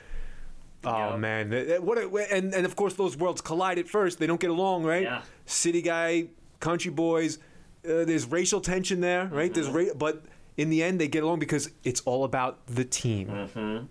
oh 0.84 1.12
Yup. 1.12 1.20
man, 1.20 1.52
what 1.82 1.98
a, 1.98 2.28
and 2.32 2.54
and 2.54 2.66
of 2.66 2.76
course 2.76 2.96
those 2.96 3.16
worlds 3.16 3.42
collide 3.42 3.80
at 3.80 3.88
first. 3.88 4.20
They 4.20 4.28
don't 4.28 4.40
get 4.42 4.50
along, 4.50 4.84
right? 4.84 5.04
Yeah. 5.04 5.22
City 5.46 5.82
guy, 5.82 6.28
country 6.60 6.92
boys. 6.92 7.38
Uh, 7.86 8.04
there's 8.04 8.26
racial 8.26 8.60
tension 8.60 9.00
there, 9.00 9.28
right? 9.28 9.54
There's 9.54 9.70
ra- 9.70 9.94
but 9.96 10.24
in 10.58 10.70
the 10.70 10.82
end 10.82 11.00
they 11.00 11.08
get 11.08 11.22
along 11.24 11.38
because 11.40 11.70
it's 11.84 12.02
all 12.02 12.24
about 12.24 12.66
the 12.68 12.86
team, 12.86 13.30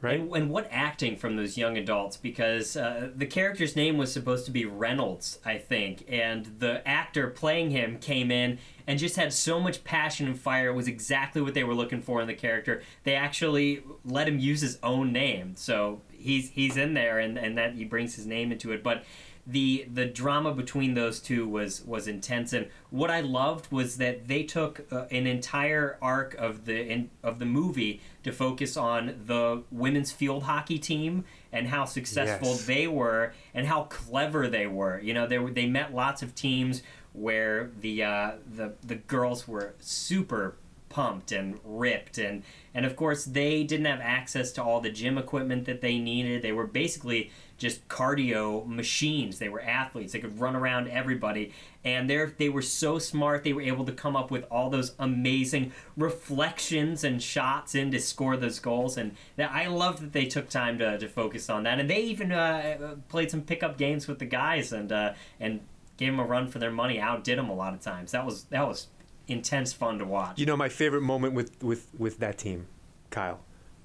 right? 0.00 0.18
And, 0.20 0.34
and 0.34 0.50
what 0.50 0.66
acting 0.70 1.16
from 1.16 1.36
those 1.36 1.56
young 1.56 1.76
adults 1.76 2.16
because 2.16 2.76
uh, 2.76 3.10
the 3.14 3.26
character's 3.26 3.76
name 3.76 3.98
was 3.98 4.12
supposed 4.12 4.46
to 4.46 4.50
be 4.50 4.64
Reynolds, 4.64 5.38
I 5.44 5.58
think, 5.58 6.04
and 6.08 6.46
the 6.58 6.86
actor 6.88 7.28
playing 7.28 7.70
him 7.70 7.98
came 7.98 8.30
in 8.30 8.58
and 8.86 8.98
just 8.98 9.16
had 9.16 9.32
so 9.32 9.58
much 9.60 9.82
passion 9.84 10.26
and 10.26 10.38
fire. 10.38 10.68
It 10.68 10.74
was 10.74 10.88
exactly 10.88 11.40
what 11.42 11.54
they 11.54 11.64
were 11.64 11.74
looking 11.74 12.02
for 12.02 12.20
in 12.20 12.26
the 12.26 12.34
character. 12.34 12.82
They 13.04 13.14
actually 13.14 13.82
let 14.04 14.28
him 14.28 14.38
use 14.38 14.60
his 14.60 14.78
own 14.82 15.12
name, 15.12 15.56
so 15.56 16.00
he's 16.12 16.50
he's 16.50 16.76
in 16.76 16.94
there, 16.94 17.18
and, 17.18 17.38
and 17.38 17.56
that 17.58 17.74
he 17.74 17.84
brings 17.84 18.14
his 18.16 18.26
name 18.26 18.52
into 18.52 18.72
it, 18.72 18.82
but. 18.82 19.04
the 19.46 19.86
the 19.92 20.06
drama 20.06 20.54
between 20.54 20.94
those 20.94 21.20
two 21.20 21.46
was 21.46 21.84
was 21.84 22.08
intense 22.08 22.54
and 22.54 22.66
what 22.88 23.10
I 23.10 23.20
loved 23.20 23.70
was 23.70 23.98
that 23.98 24.26
they 24.26 24.42
took 24.42 24.86
uh, 24.90 25.04
an 25.10 25.26
entire 25.26 25.98
arc 26.00 26.32
of 26.36 26.64
the 26.64 26.80
in, 26.90 27.10
of 27.22 27.38
the 27.40 27.44
movie 27.44 28.00
to 28.22 28.32
focus 28.32 28.74
on 28.74 29.20
the 29.26 29.62
women's 29.70 30.10
field 30.10 30.44
hockey 30.44 30.78
team 30.78 31.24
and 31.52 31.68
how 31.68 31.84
successful 31.84 32.52
Yes. 32.52 32.64
they 32.66 32.86
were 32.86 33.34
and 33.52 33.66
how 33.66 33.82
clever 33.82 34.48
they 34.48 34.66
were 34.66 34.98
you 35.00 35.12
know 35.12 35.26
they 35.26 35.38
were 35.38 35.50
they 35.50 35.66
met 35.66 35.94
lots 35.94 36.22
of 36.22 36.34
teams 36.34 36.82
where 37.14 37.70
the 37.80 38.02
uh, 38.02 38.32
the 38.54 38.74
the 38.82 38.96
girls 38.96 39.48
were 39.48 39.74
super 39.80 40.56
pumped 40.94 41.32
and 41.32 41.58
ripped. 41.64 42.18
And 42.18 42.44
and 42.72 42.86
of 42.86 42.94
course 42.94 43.24
they 43.24 43.64
didn't 43.64 43.86
have 43.86 44.00
access 44.00 44.52
to 44.52 44.62
all 44.62 44.80
the 44.80 44.90
gym 44.90 45.18
equipment 45.18 45.64
that 45.64 45.80
they 45.80 45.98
needed. 45.98 46.42
They 46.42 46.52
were 46.52 46.66
basically 46.66 47.30
just 47.56 47.86
cardio 47.88 48.66
machines. 48.66 49.38
They 49.38 49.48
were 49.48 49.60
athletes. 49.60 50.12
They 50.12 50.18
could 50.18 50.38
run 50.38 50.54
around 50.54 50.88
everybody. 50.88 51.52
And 51.84 52.08
they 52.08 52.24
they 52.38 52.48
were 52.48 52.62
so 52.62 53.00
smart 53.00 53.42
they 53.42 53.52
were 53.52 53.62
able 53.62 53.84
to 53.86 53.92
come 53.92 54.14
up 54.14 54.30
with 54.30 54.44
all 54.52 54.70
those 54.70 54.94
amazing 55.00 55.72
reflections 55.96 57.02
and 57.02 57.20
shots 57.20 57.74
in 57.74 57.90
to 57.90 58.00
score 58.00 58.36
those 58.36 58.60
goals. 58.60 58.96
And 58.96 59.16
I 59.38 59.66
love 59.66 60.00
that 60.00 60.12
they 60.12 60.26
took 60.26 60.48
time 60.48 60.78
to, 60.78 60.96
to 60.96 61.08
focus 61.08 61.50
on 61.50 61.64
that. 61.64 61.80
And 61.80 61.90
they 61.90 62.02
even 62.02 62.30
uh, 62.30 62.96
played 63.08 63.30
some 63.32 63.42
pickup 63.42 63.78
games 63.78 64.06
with 64.06 64.20
the 64.20 64.26
guys 64.26 64.72
and 64.72 64.92
uh, 64.92 65.14
and 65.40 65.60
gave 65.96 66.12
them 66.12 66.20
a 66.20 66.24
run 66.24 66.48
for 66.48 66.58
their 66.58 66.70
money 66.72 66.98
outdid 67.00 67.38
them 67.38 67.48
a 67.48 67.54
lot 67.54 67.72
of 67.74 67.80
times 67.80 68.12
that 68.12 68.24
was 68.26 68.44
that 68.44 68.66
was 68.66 68.88
intense 69.28 69.72
fun 69.72 69.98
to 69.98 70.04
watch 70.04 70.38
You 70.38 70.46
know, 70.46 70.56
my 70.56 70.68
favorite 70.68 71.00
moment 71.02 71.32
with, 71.34 71.62
with, 71.62 71.88
with 71.96 72.18
that 72.18 72.36
team, 72.38 72.66
Kyle, 73.10 73.40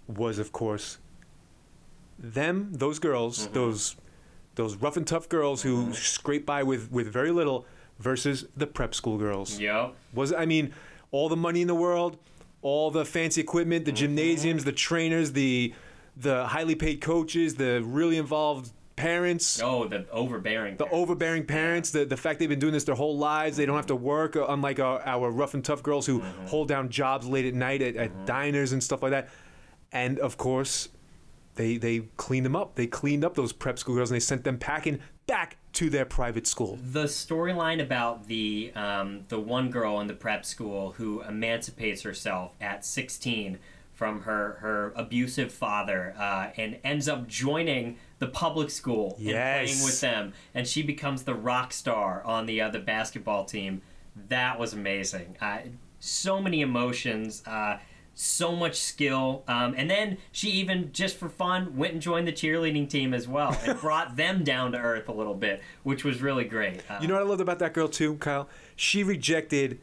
was 0.08 0.38
of 0.39 0.51
course 0.51 0.98
them, 2.18 2.70
those 2.74 3.00
girls, 3.00 3.46
Mm-hmm. 3.46 3.54
those 3.54 3.96
those 4.56 4.75
rough 4.75 4.98
and 4.98 5.08
tough 5.08 5.30
girls 5.30 5.62
who 5.62 5.94
scrape 5.94 6.46
by 6.46 6.63
with, 6.63 6.92
with 6.92 7.08
very 7.08 7.32
little 7.32 7.66
versus 8.00 8.46
the 8.58 8.68
prep 8.68 8.94
school 8.94 9.18
girls. 9.18 9.58
Yep. 9.58 9.94
Was 10.13 10.34
I 10.34 10.46
mean, 10.46 10.74
all 11.12 11.30
the 11.30 11.38
money 11.38 11.62
in 11.62 11.68
the 11.68 11.75
world, 11.75 12.18
all 12.62 12.92
the 12.92 13.06
fancy 13.06 13.39
equipment, 13.39 13.84
Mm-hmm. 13.86 13.86
the 13.86 13.98
gymnasiums, 13.98 14.66
the 14.66 14.74
trainers, 14.74 15.32
the 15.32 15.74
the 16.18 16.48
highly 16.48 16.75
paid 16.75 17.00
coaches, 17.00 17.56
the 17.56 17.82
really 17.86 18.18
involved 18.18 18.72
parents. 19.00 19.62
Oh, 19.62 19.88
the 19.88 20.06
overbearing. 20.12 20.77
The 20.77 20.89
overbearing 20.89 21.46
parents, 21.46 21.91
the, 21.91 22.06
the 22.06 22.18
fact 22.18 22.39
they've 22.39 22.50
been 22.50 22.60
doing 22.60 22.74
this 22.74 22.84
their 22.84 22.96
whole 22.96 23.18
lives, 23.18 23.58
they 23.58 23.65
don't 23.65 23.75
have 23.75 23.88
to 23.88 23.96
work, 23.96 24.36
uh, 24.36 24.46
unlike 24.48 24.79
our, 24.79 25.01
our 25.06 25.32
rough 25.32 25.53
and 25.53 25.63
tough 25.63 25.82
girls 25.84 26.06
who 26.06 26.20
Mm-hmm. 26.20 26.48
hold 26.48 26.68
down 26.68 26.89
jobs 26.89 27.25
late 27.25 27.46
at 27.46 27.53
night 27.53 27.82
at, 27.82 27.96
at 27.96 28.25
diners 28.25 28.72
and 28.74 28.84
stuff 28.84 29.01
like 29.01 29.12
that. 29.12 29.29
And 29.91 30.20
of 30.20 30.38
course, 30.38 30.89
they 31.56 31.77
they 31.77 32.01
cleaned 32.18 32.46
them 32.46 32.56
up. 32.56 32.75
They 32.75 32.88
cleaned 32.88 33.24
up 33.25 33.36
those 33.36 33.53
prep 33.53 33.79
school 33.79 33.96
girls 33.96 34.12
and 34.12 34.15
they 34.15 34.20
sent 34.20 34.44
them 34.44 34.58
packing 34.58 35.00
back 35.27 35.58
to 35.74 35.89
their 35.89 36.06
private 36.06 36.46
school. 36.48 36.77
the 36.91 37.03
storyline 37.06 37.82
about 37.82 38.27
the 38.27 38.72
um, 38.75 39.22
the 39.29 39.39
one 39.39 39.70
girl 39.70 40.00
in 40.01 40.08
the 40.08 40.13
prep 40.13 40.46
school 40.46 40.91
who 40.98 41.22
emancipates 41.22 42.01
herself 42.01 42.53
at 42.60 42.84
16 42.86 43.60
from 43.94 44.22
her 44.22 44.58
her 44.62 44.91
abusive 44.96 45.51
father 45.51 46.13
uh, 46.18 46.50
and 46.58 46.77
ends 46.84 47.08
up 47.08 47.27
joining 47.27 47.98
the 48.20 48.28
public 48.28 48.70
school 48.70 49.16
and 49.18 49.28
playing 49.70 49.84
with 49.84 50.00
them, 50.02 50.34
and 50.54 50.68
she 50.68 50.82
becomes 50.84 51.24
the 51.24 51.34
rock 51.34 51.74
star 51.74 52.24
on 52.24 52.46
the 52.46 52.62
uh, 52.62 52.70
the 52.70 52.80
basketball 52.80 53.46
team. 53.46 53.82
That 54.28 54.60
was 54.60 54.74
amazing. 54.74 55.38
Uh, 55.42 55.60
so 56.00 56.42
many 56.42 56.62
emotions. 56.62 57.42
Uh, 57.48 57.78
so 58.22 58.54
much 58.54 58.76
skill, 58.76 59.44
um, 59.48 59.74
and 59.78 59.90
then 59.90 60.18
she 60.34 60.50
even 60.50 60.92
just 60.92 61.16
for 61.16 61.30
fun 61.30 61.78
went 61.78 61.94
and 61.94 62.02
joined 62.02 62.28
the 62.28 62.34
cheerleading 62.34 62.90
team 62.90 63.14
as 63.14 63.30
well, 63.30 63.58
and 63.66 63.80
brought 63.82 64.18
them 64.18 64.44
down 64.44 64.74
to 64.74 64.78
earth 64.78 65.08
a 65.08 65.12
little 65.14 65.36
bit, 65.36 65.62
which 65.84 66.04
was 66.04 66.22
really 66.22 66.44
great. 66.44 66.82
Uh, 66.90 67.00
You 67.02 67.08
know 67.08 67.14
what 67.14 67.24
I 67.24 67.26
loved 67.26 67.40
about 67.40 67.60
that 67.60 67.74
girl 67.74 67.88
too, 67.88 68.16
Kyle? 68.16 68.50
She 68.76 69.06
rejected. 69.06 69.80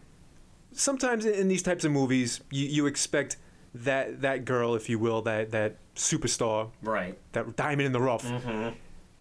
Sometimes 0.73 1.25
in- 1.25 1.33
in 1.35 1.49
these 1.49 1.63
types 1.63 1.85
of 1.87 1.93
movies, 1.93 2.43
you, 2.51 2.67
you 2.67 2.87
expect 2.87 3.39
that 3.75 4.21
that 4.21 4.45
girl, 4.45 4.75
if 4.75 4.91
you 4.91 4.99
will, 4.99 5.23
that 5.23 5.51
that 5.53 5.77
superstar, 5.97 6.71
right? 6.83 7.19
that 7.33 7.57
diamond 7.57 7.87
in 7.87 7.93
the 7.93 8.01
rough, 8.01 8.25
Mm-hmm. 8.25 8.71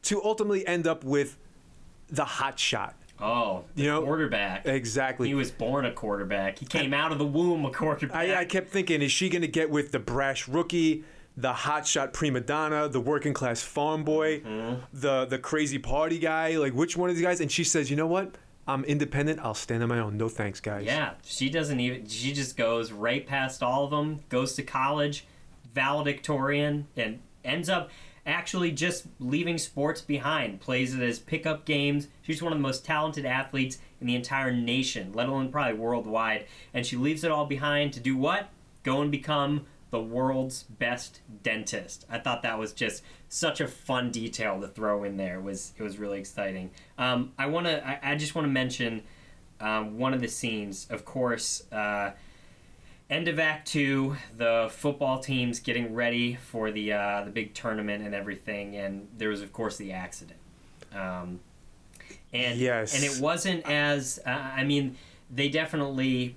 to 0.04 0.24
ultimately 0.24 0.66
end 0.68 0.88
up 0.88 1.04
with 1.04 1.38
the 2.10 2.26
hot 2.26 2.60
shot. 2.60 2.96
Oh, 3.20 3.64
the 3.76 3.84
You 3.84 3.90
know, 3.92 4.04
quarterback. 4.04 4.66
Exactly. 4.68 5.28
He 5.30 5.34
was 5.34 5.50
born 5.50 5.86
a 5.86 5.92
quarterback. 5.92 6.60
He 6.60 6.66
came 6.66 6.94
out 6.94 7.12
of 7.14 7.18
the 7.18 7.26
womb 7.26 7.66
a 7.66 7.72
quarterback. 7.72 8.16
I, 8.16 8.42
I 8.42 8.46
kept 8.46 8.70
thinking, 8.70 9.02
is 9.02 9.12
she 9.12 9.30
going 9.30 9.42
to 9.42 9.48
get 9.48 9.70
with 9.70 9.92
the 9.94 10.00
brash 10.00 10.48
rookie, 10.50 11.06
the 11.38 11.54
hotshot 11.54 12.12
prima 12.12 12.42
donna, 12.42 12.90
the 12.90 13.00
working 13.00 13.34
class 13.34 13.62
farm 13.64 14.04
boy, 14.04 14.42
Mm-hmm. 14.42 14.82
the 14.94 15.26
the 15.26 15.40
crazy 15.40 15.80
party 15.80 16.20
guy? 16.20 16.58
Like, 16.58 16.74
which 16.74 16.98
one 16.98 17.10
of 17.10 17.16
these 17.16 17.24
guys? 17.24 17.40
And 17.40 17.50
she 17.52 17.64
says, 17.64 17.90
you 17.90 17.96
know 17.96 18.08
what? 18.08 18.36
I'm 18.68 18.84
independent. 18.84 19.40
I'll 19.42 19.54
stand 19.54 19.82
on 19.84 19.90
my 19.90 20.00
own. 20.00 20.18
No 20.18 20.28
thanks, 20.28 20.60
guys. 20.60 20.86
Yeah, 20.86 21.14
she 21.24 21.50
doesn't 21.50 21.80
even. 21.80 22.08
She 22.08 22.34
just 22.34 22.58
goes 22.58 22.92
right 22.92 23.26
past 23.26 23.64
all 23.64 23.86
of 23.86 23.92
them. 23.92 24.20
Goes 24.28 24.54
to 24.56 24.64
college, 24.64 25.26
valedictorian, 25.76 26.88
and 26.98 27.20
ends 27.44 27.70
up 27.70 27.92
actually 28.26 28.72
just 28.72 29.06
leaving 29.20 29.58
sports 29.58 30.02
behind. 30.02 30.60
Plays 30.60 30.96
it 30.96 31.04
as 31.04 31.20
pickup 31.20 31.66
games. 31.66 32.08
She's 32.24 32.42
one 32.42 32.52
of 32.52 32.58
the 32.58 32.64
most 32.64 32.84
talented 32.84 33.26
athletes 33.26 33.78
in 34.02 34.08
the 34.08 34.16
entire 34.16 34.52
nation, 34.52 35.12
let 35.14 35.30
alone 35.30 35.52
probably 35.52 35.78
worldwide. 35.78 36.46
And 36.74 36.86
she 36.86 36.96
leaves 36.96 37.24
it 37.24 37.32
all 37.32 37.46
behind 37.46 37.94
to 37.94 38.00
do 38.00 38.18
what? 38.18 38.50
Go 38.84 39.02
and 39.02 39.12
become 39.12 39.68
the 39.92 40.02
world's 40.02 40.64
best 40.64 41.22
dentist. 41.44 42.06
I 42.10 42.18
thought 42.18 42.42
that 42.42 42.58
was 42.58 42.74
just 42.74 43.04
such 43.30 43.62
a 43.62 43.68
fun 43.68 44.12
detail 44.12 44.60
to 44.60 44.68
throw 44.68 45.04
in 45.04 45.18
there. 45.18 45.36
It 45.36 45.44
was 45.44 45.74
it 45.78 45.84
was 45.84 45.98
really 45.98 46.20
exciting. 46.20 46.72
Um, 46.98 47.32
I 47.38 47.46
want 47.46 47.68
to. 47.68 47.88
I, 47.88 48.12
I 48.12 48.16
just 48.16 48.36
want 48.36 48.46
to 48.46 48.52
mention 48.52 49.04
um, 49.60 49.98
one 49.98 50.14
of 50.14 50.22
the 50.22 50.28
scenes. 50.28 50.88
Of 50.90 51.06
course, 51.06 51.64
uh, 51.72 52.12
end 53.10 53.28
of 53.28 53.40
Act 53.40 53.68
Two, 53.68 54.16
the 54.36 54.68
football 54.72 55.20
team's 55.20 55.60
getting 55.60 55.94
ready 55.94 56.36
for 56.36 56.72
the 56.72 56.94
uh, 56.94 57.24
the 57.24 57.32
big 57.32 57.54
tournament 57.54 58.04
and 58.04 58.16
everything, 58.16 58.76
and 58.76 59.08
there 59.18 59.30
was 59.30 59.42
of 59.42 59.54
course 59.54 59.78
the 59.78 59.92
accident. 59.92 60.40
Um, 60.94 61.40
and 62.34 62.58
Yes. 62.60 62.96
and 62.96 63.04
it 63.04 63.22
wasn't 63.22 63.70
as 63.70 64.20
uh, 64.26 64.30
I 64.30 64.64
mean 64.64 64.98
they 65.32 65.50
definitely 65.50 66.36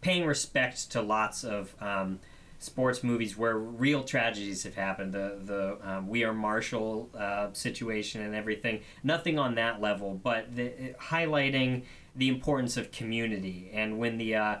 paying 0.00 0.26
respect 0.26 0.90
to 0.92 1.02
lots 1.02 1.44
of 1.44 1.74
um, 1.80 2.20
sports 2.58 3.02
movies 3.02 3.36
where 3.36 3.56
real 3.56 4.02
tragedies 4.02 4.64
have 4.64 4.74
happened. 4.74 5.12
The 5.12 5.38
the 5.44 5.78
um, 5.82 6.08
We 6.08 6.24
Are 6.24 6.32
Marshall 6.34 7.08
uh, 7.16 7.48
situation 7.52 8.20
and 8.22 8.34
everything. 8.34 8.80
Nothing 9.02 9.38
on 9.38 9.54
that 9.56 9.80
level, 9.80 10.20
but 10.22 10.54
the, 10.56 10.94
highlighting 11.00 11.84
the 12.16 12.28
importance 12.28 12.76
of 12.76 12.90
community 12.90 13.70
and 13.72 13.98
when 13.98 14.18
the. 14.18 14.58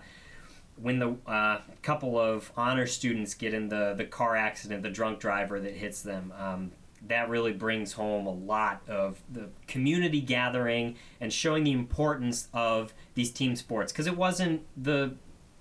When 0.80 0.98
the 0.98 1.16
uh, 1.26 1.60
couple 1.82 2.18
of 2.18 2.52
honor 2.56 2.86
students 2.86 3.34
get 3.34 3.54
in 3.54 3.68
the, 3.68 3.94
the 3.96 4.04
car 4.04 4.36
accident, 4.36 4.82
the 4.82 4.90
drunk 4.90 5.18
driver 5.18 5.58
that 5.60 5.74
hits 5.74 6.02
them, 6.02 6.32
um, 6.38 6.72
that 7.06 7.28
really 7.28 7.52
brings 7.52 7.92
home 7.92 8.26
a 8.26 8.32
lot 8.32 8.82
of 8.88 9.20
the 9.32 9.48
community 9.66 10.20
gathering 10.20 10.96
and 11.20 11.32
showing 11.32 11.64
the 11.64 11.72
importance 11.72 12.48
of 12.52 12.92
these 13.14 13.30
team 13.30 13.56
sports. 13.56 13.92
Because 13.92 14.06
it 14.06 14.16
wasn't 14.16 14.62
the 14.76 15.14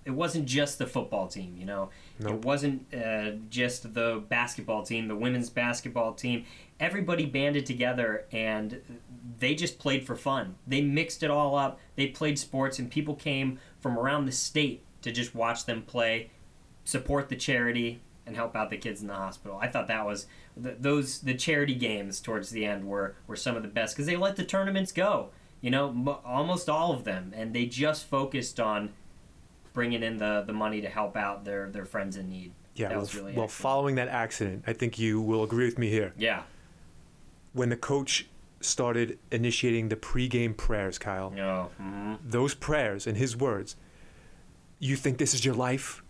it 0.06 0.12
wasn't 0.12 0.46
just 0.46 0.80
the 0.80 0.88
football 0.88 1.28
team 1.28 1.58
you 1.58 1.66
know? 1.66 1.90
Nope. 2.20 2.32
it 2.32 2.46
wasn't 2.46 2.94
uh, 2.94 3.32
just 3.50 3.94
the 3.94 4.24
basketball 4.30 4.84
team 4.84 5.08
the 5.08 5.16
women's 5.16 5.50
basketball 5.50 6.14
team. 6.14 6.46
Everybody 6.80 7.26
banded 7.26 7.66
together 7.66 8.26
and 8.32 8.82
they 9.40 9.54
just 9.54 9.80
played 9.80 10.06
for 10.06 10.16
fun. 10.16 10.56
They 10.66 10.82
mixed 10.82 11.24
it 11.24 11.30
all 11.30 11.56
up. 11.56 11.80
They 11.96 12.08
played 12.08 12.40
sports 12.40 12.80
and 12.80 12.90
people 12.90 13.16
came 13.16 13.60
from 13.80 13.98
around 14.00 14.26
the 14.26 14.32
state 14.32 14.84
to 15.02 15.12
just 15.12 15.36
watch 15.36 15.66
them 15.66 15.82
play 15.84 16.32
support 16.84 17.30
the 17.30 17.36
charity 17.36 18.00
and 18.26 18.36
help 18.36 18.56
out 18.56 18.70
the 18.70 18.78
kids 18.78 19.02
in 19.02 19.08
the 19.08 19.14
hospital. 19.14 19.58
I 19.62 19.68
thought 19.68 19.88
that 19.88 20.06
was 20.06 20.26
th- 20.62 20.76
those 20.80 21.20
the 21.22 21.34
charity 21.34 21.76
games 21.76 22.20
towards 22.20 22.50
the 22.50 22.66
end 22.66 22.86
were 22.86 23.16
were 23.28 23.36
some 23.36 23.56
of 23.56 23.62
the 23.64 23.70
best 23.70 23.96
because 23.96 24.06
they 24.06 24.16
let 24.16 24.36
the 24.36 24.44
tournaments 24.46 24.92
go. 24.92 25.30
You 25.62 25.72
know, 25.72 25.90
m- 25.90 26.08
almost 26.26 26.70
all 26.70 26.92
of 26.94 27.04
them, 27.04 27.34
and 27.36 27.54
they 27.54 27.66
just 27.66 28.06
focused 28.06 28.60
on 28.60 28.94
bringing 29.74 30.04
in 30.04 30.18
the 30.18 30.44
the 30.46 30.54
money 30.54 30.82
to 30.82 30.90
help 30.90 31.16
out 31.16 31.46
their 31.46 31.70
their 31.70 31.86
friends 31.86 32.16
in 32.18 32.30
need. 32.30 32.52
Yeah. 32.76 32.90
that 32.90 32.94
Well, 32.96 33.02
was 33.02 33.16
really 33.16 33.34
well, 33.34 33.48
following 33.48 33.96
that 33.96 34.08
accident, 34.08 34.64
I 34.68 34.74
think 34.74 35.00
you 35.00 35.20
will 35.20 35.44
agree 35.44 35.66
with 35.66 35.78
me 35.80 35.90
here. 35.90 36.14
yeah, 36.18 36.44
When 37.54 37.70
the 37.70 37.76
coach 37.78 38.28
started 38.62 39.18
initiating 39.32 39.90
the 39.90 39.96
pregame 39.96 40.56
prayers, 40.56 40.98
Kyle, 41.00 41.32
no, 41.32 41.72
hmm 41.78 42.16
those 42.24 42.54
prayers, 42.54 43.08
in 43.08 43.16
his 43.16 43.36
words, 43.36 43.76
you 44.80 44.96
think 44.96 45.18
this 45.18 45.34
is 45.34 45.44
your 45.46 45.56
life? 45.56 46.04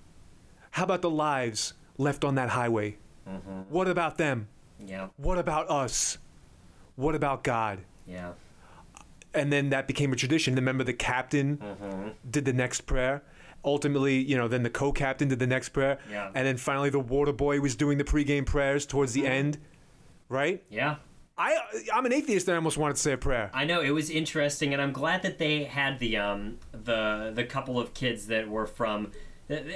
How 0.71 0.83
about 0.83 1.01
the 1.01 1.09
lives 1.09 1.73
left 1.97 2.23
on 2.23 2.35
that 2.35 2.49
highway? 2.49 2.97
hmm 3.25 3.61
What 3.69 3.87
about 3.87 4.17
them? 4.17 4.47
yeah, 4.79 5.07
What 5.17 5.37
about 5.37 5.69
us? 5.69 6.17
What 6.95 7.15
about 7.15 7.43
God? 7.43 7.79
yeah, 8.05 8.33
And 9.33 9.51
then 9.51 9.69
that 9.69 9.87
became 9.87 10.13
a 10.13 10.15
tradition. 10.15 10.55
Remember, 10.55 10.83
the 10.83 10.93
captain 10.93 11.57
hmm 11.57 12.09
did 12.29 12.45
the 12.45 12.53
next 12.53 12.81
prayer. 12.81 13.21
Ultimately, 13.65 14.17
you 14.19 14.37
know, 14.37 14.47
then 14.47 14.63
the 14.63 14.69
co-captain 14.69 15.27
did 15.27 15.39
the 15.39 15.47
next 15.47 15.69
prayer, 15.69 15.97
Yeah. 16.09 16.31
and 16.33 16.45
then 16.47 16.57
finally 16.57 16.89
the 16.89 16.99
water 16.99 17.33
boy 17.33 17.59
was 17.59 17.75
doing 17.75 17.97
the 17.97 18.03
pregame 18.03 18.45
prayers 18.45 18.85
towards 18.85 19.13
the 19.13 19.25
end, 19.27 19.57
right? 20.29 20.63
yeah. 20.69 20.95
I 21.37 21.57
I'm 21.93 22.05
an 22.05 22.13
atheist 22.13 22.47
and 22.47 22.53
I 22.53 22.57
almost 22.57 22.77
wanted 22.77 22.95
to 22.95 23.01
say 23.01 23.11
a 23.13 23.17
prayer. 23.17 23.51
I 23.53 23.65
know 23.65 23.81
it 23.81 23.91
was 23.91 24.09
interesting, 24.09 24.73
and 24.73 24.81
I'm 24.81 24.91
glad 24.91 25.21
that 25.21 25.37
they 25.37 25.65
had 25.65 25.99
the 25.99 26.17
um 26.17 26.57
the 26.71 27.31
the 27.33 27.43
couple 27.43 27.79
of 27.79 27.93
kids 27.93 28.27
that 28.27 28.49
were 28.49 28.65
from. 28.65 29.11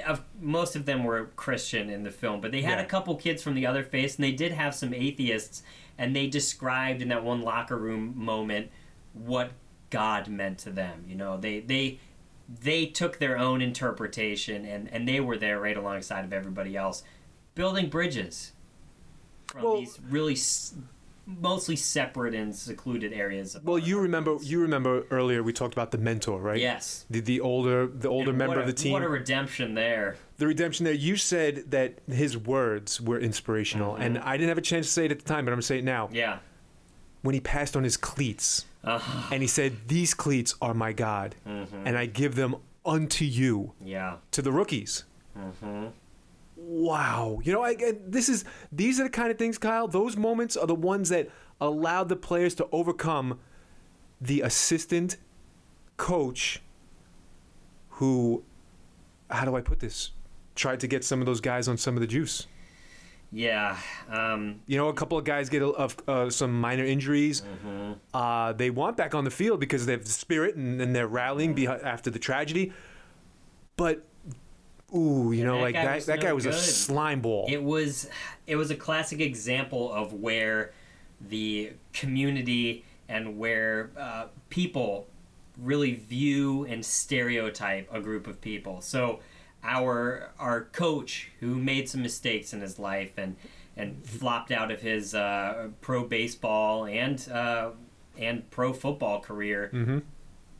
Of 0.06 0.22
most 0.38 0.76
of 0.76 0.84
them 0.84 1.02
were 1.04 1.30
Christian 1.36 1.88
in 1.88 2.02
the 2.02 2.10
film, 2.10 2.40
but 2.42 2.52
they 2.52 2.60
had 2.62 2.78
Yeah. 2.78 2.84
a 2.84 2.86
couple 2.86 3.14
kids 3.16 3.42
from 3.42 3.54
the 3.54 3.64
other 3.66 3.82
faith, 3.84 4.16
and 4.16 4.24
they 4.24 4.32
did 4.32 4.52
have 4.52 4.74
some 4.74 4.92
atheists, 4.92 5.62
and 5.96 6.14
they 6.14 6.26
described 6.26 7.00
in 7.00 7.08
that 7.08 7.24
one 7.24 7.40
locker 7.40 7.78
room 7.78 8.12
moment 8.16 8.70
what 9.14 9.52
God 9.88 10.28
meant 10.28 10.58
to 10.58 10.70
them. 10.70 11.04
You 11.08 11.14
know, 11.14 11.38
they 11.38 11.60
they 11.60 12.00
they 12.60 12.84
took 12.86 13.18
their 13.18 13.38
own 13.38 13.62
interpretation, 13.62 14.66
and 14.66 14.92
and 14.92 15.08
they 15.08 15.20
were 15.20 15.38
there 15.38 15.58
right 15.60 15.76
alongside 15.76 16.24
of 16.26 16.32
everybody 16.34 16.76
else, 16.76 17.02
building 17.54 17.88
bridges 17.88 18.52
from 19.46 19.62
Well- 19.62 19.78
these 19.78 19.98
really 20.06 20.34
s- 20.34 20.74
mostly 21.26 21.76
separate 21.76 22.34
and 22.34 22.54
secluded 22.54 23.12
areas. 23.12 23.54
Of 23.54 23.64
Well, 23.64 23.78
you 23.78 23.98
remember 24.00 24.36
you 24.42 24.60
remember 24.60 25.04
earlier 25.10 25.42
we 25.42 25.52
talked 25.52 25.74
about 25.74 25.90
the 25.90 25.98
mentor, 25.98 26.40
right? 26.40 26.60
Yes. 26.60 27.06
The 27.10 27.20
the 27.20 27.40
older 27.40 27.86
the 27.86 28.08
older 28.08 28.30
And 28.30 28.38
member 28.38 28.56
what 28.56 28.60
of 28.62 28.66
the 28.66 28.72
team. 28.72 28.92
What 28.92 29.02
a 29.02 29.08
redemption 29.08 29.74
there. 29.74 30.16
the 30.38 30.46
redemption 30.46 30.84
there. 30.84 30.94
You 30.94 31.16
said 31.16 31.70
that 31.70 31.98
his 32.08 32.36
words 32.36 33.00
were 33.00 33.18
inspirational, 33.20 33.94
and 33.94 34.18
I 34.18 34.36
didn't 34.36 34.48
have 34.48 34.58
a 34.58 34.62
chance 34.62 34.86
to 34.86 34.92
say 34.92 35.04
it 35.04 35.12
at 35.12 35.18
the 35.20 35.24
time, 35.24 35.44
but 35.44 35.52
I'm 35.52 35.56
gonna 35.56 35.62
say 35.62 35.78
it 35.78 35.84
now. 35.84 36.08
Yeah. 36.12 36.38
When 37.22 37.34
he 37.34 37.40
passed 37.40 37.76
on 37.76 37.84
his 37.84 37.96
cleats, 37.96 38.66
Uh, 38.84 38.98
and 39.30 39.42
he 39.42 39.46
said, 39.48 39.86
"These 39.86 40.12
cleats 40.12 40.56
are 40.60 40.74
my 40.74 40.92
God, 40.92 41.36
mhm. 41.46 41.68
and 41.86 41.96
I 41.96 42.06
give 42.06 42.34
them 42.34 42.56
unto 42.84 43.24
you." 43.24 43.74
Yeah. 43.80 44.16
To 44.32 44.42
the 44.42 44.50
rookies. 44.50 45.04
hmm 45.36 45.86
Wow. 46.64 47.40
You 47.42 47.52
know, 47.52 47.62
I, 47.62 47.70
I- 47.70 47.98
this 48.06 48.28
is 48.28 48.44
these 48.70 49.00
are 49.00 49.04
the 49.04 49.10
kind 49.10 49.30
of 49.30 49.38
things, 49.38 49.58
Kyle. 49.58 49.88
Those 49.88 50.16
moments 50.16 50.56
are 50.56 50.66
the 50.66 50.74
ones 50.74 51.08
that 51.08 51.28
allowed 51.60 52.08
the 52.08 52.16
players 52.16 52.54
to 52.56 52.68
overcome 52.72 53.38
the 54.20 54.40
assistant 54.42 55.16
coach 55.96 56.62
who 57.90 58.42
how 59.30 59.44
do 59.44 59.56
I 59.56 59.60
put 59.60 59.80
this? 59.80 60.10
Tried 60.54 60.80
to 60.80 60.86
get 60.86 61.04
some 61.04 61.20
of 61.20 61.26
those 61.26 61.40
guys 61.40 61.66
on 61.68 61.76
some 61.78 61.94
of 61.96 62.00
the 62.00 62.06
juice. 62.06 62.46
Yeah. 63.34 63.78
Um, 64.10 64.60
You 64.66 64.76
know, 64.76 64.88
a 64.88 64.92
couple 64.92 65.16
of 65.16 65.24
guys 65.24 65.48
get 65.48 65.62
a, 65.62 65.68
of 65.68 65.96
uh, 66.06 66.28
some 66.28 66.60
minor 66.60 66.84
injuries. 66.84 67.40
Mm-hmm. 67.40 67.92
Uh, 68.12 68.52
they 68.52 68.68
want 68.68 68.96
back 68.98 69.14
on 69.14 69.24
the 69.24 69.30
field 69.30 69.58
because 69.58 69.86
they 69.86 69.92
have 69.92 70.04
the 70.04 70.10
spirit 70.10 70.54
and, 70.56 70.80
and 70.82 70.94
they're 70.94 71.08
rallying 71.08 71.54
behi- 71.54 71.82
after 71.82 72.10
the 72.10 72.18
tragedy. 72.18 72.72
But, 73.76 74.04
ooh, 74.94 75.32
you 75.32 75.44
know, 75.44 75.56
that 75.56 75.62
like 75.62 75.74
guy 75.74 75.84
that, 75.84 76.06
that 76.06 76.18
no 76.20 76.26
guy 76.26 76.32
was 76.32 76.46
a 76.46 76.52
slime 76.52 77.20
ball. 77.20 77.46
it 77.48 77.62
was 77.62 78.08
it 78.46 78.56
was 78.56 78.70
a 78.70 78.76
classic 78.76 79.20
example 79.20 79.92
of 79.92 80.12
where 80.12 80.72
the 81.20 81.72
community 81.92 82.84
and 83.08 83.38
where 83.38 83.90
uh, 83.98 84.26
people 84.48 85.06
really 85.58 85.94
view 85.94 86.64
and 86.64 86.84
stereotype 86.84 87.88
a 87.92 88.00
group 88.00 88.26
of 88.26 88.40
people. 88.40 88.80
So 88.80 89.20
our 89.62 90.30
our 90.38 90.62
coach 90.64 91.30
who 91.40 91.56
made 91.56 91.88
some 91.88 92.02
mistakes 92.02 92.52
in 92.52 92.60
his 92.60 92.78
life 92.78 93.12
and 93.16 93.36
and 93.76 94.04
flopped 94.04 94.50
out 94.50 94.70
of 94.70 94.80
his 94.80 95.14
uh, 95.14 95.68
pro 95.80 96.04
baseball 96.04 96.86
and 96.86 97.28
uh, 97.30 97.70
and 98.18 98.50
pro 98.50 98.72
football 98.72 99.20
career 99.20 99.70
mm-hmm. 99.72 99.98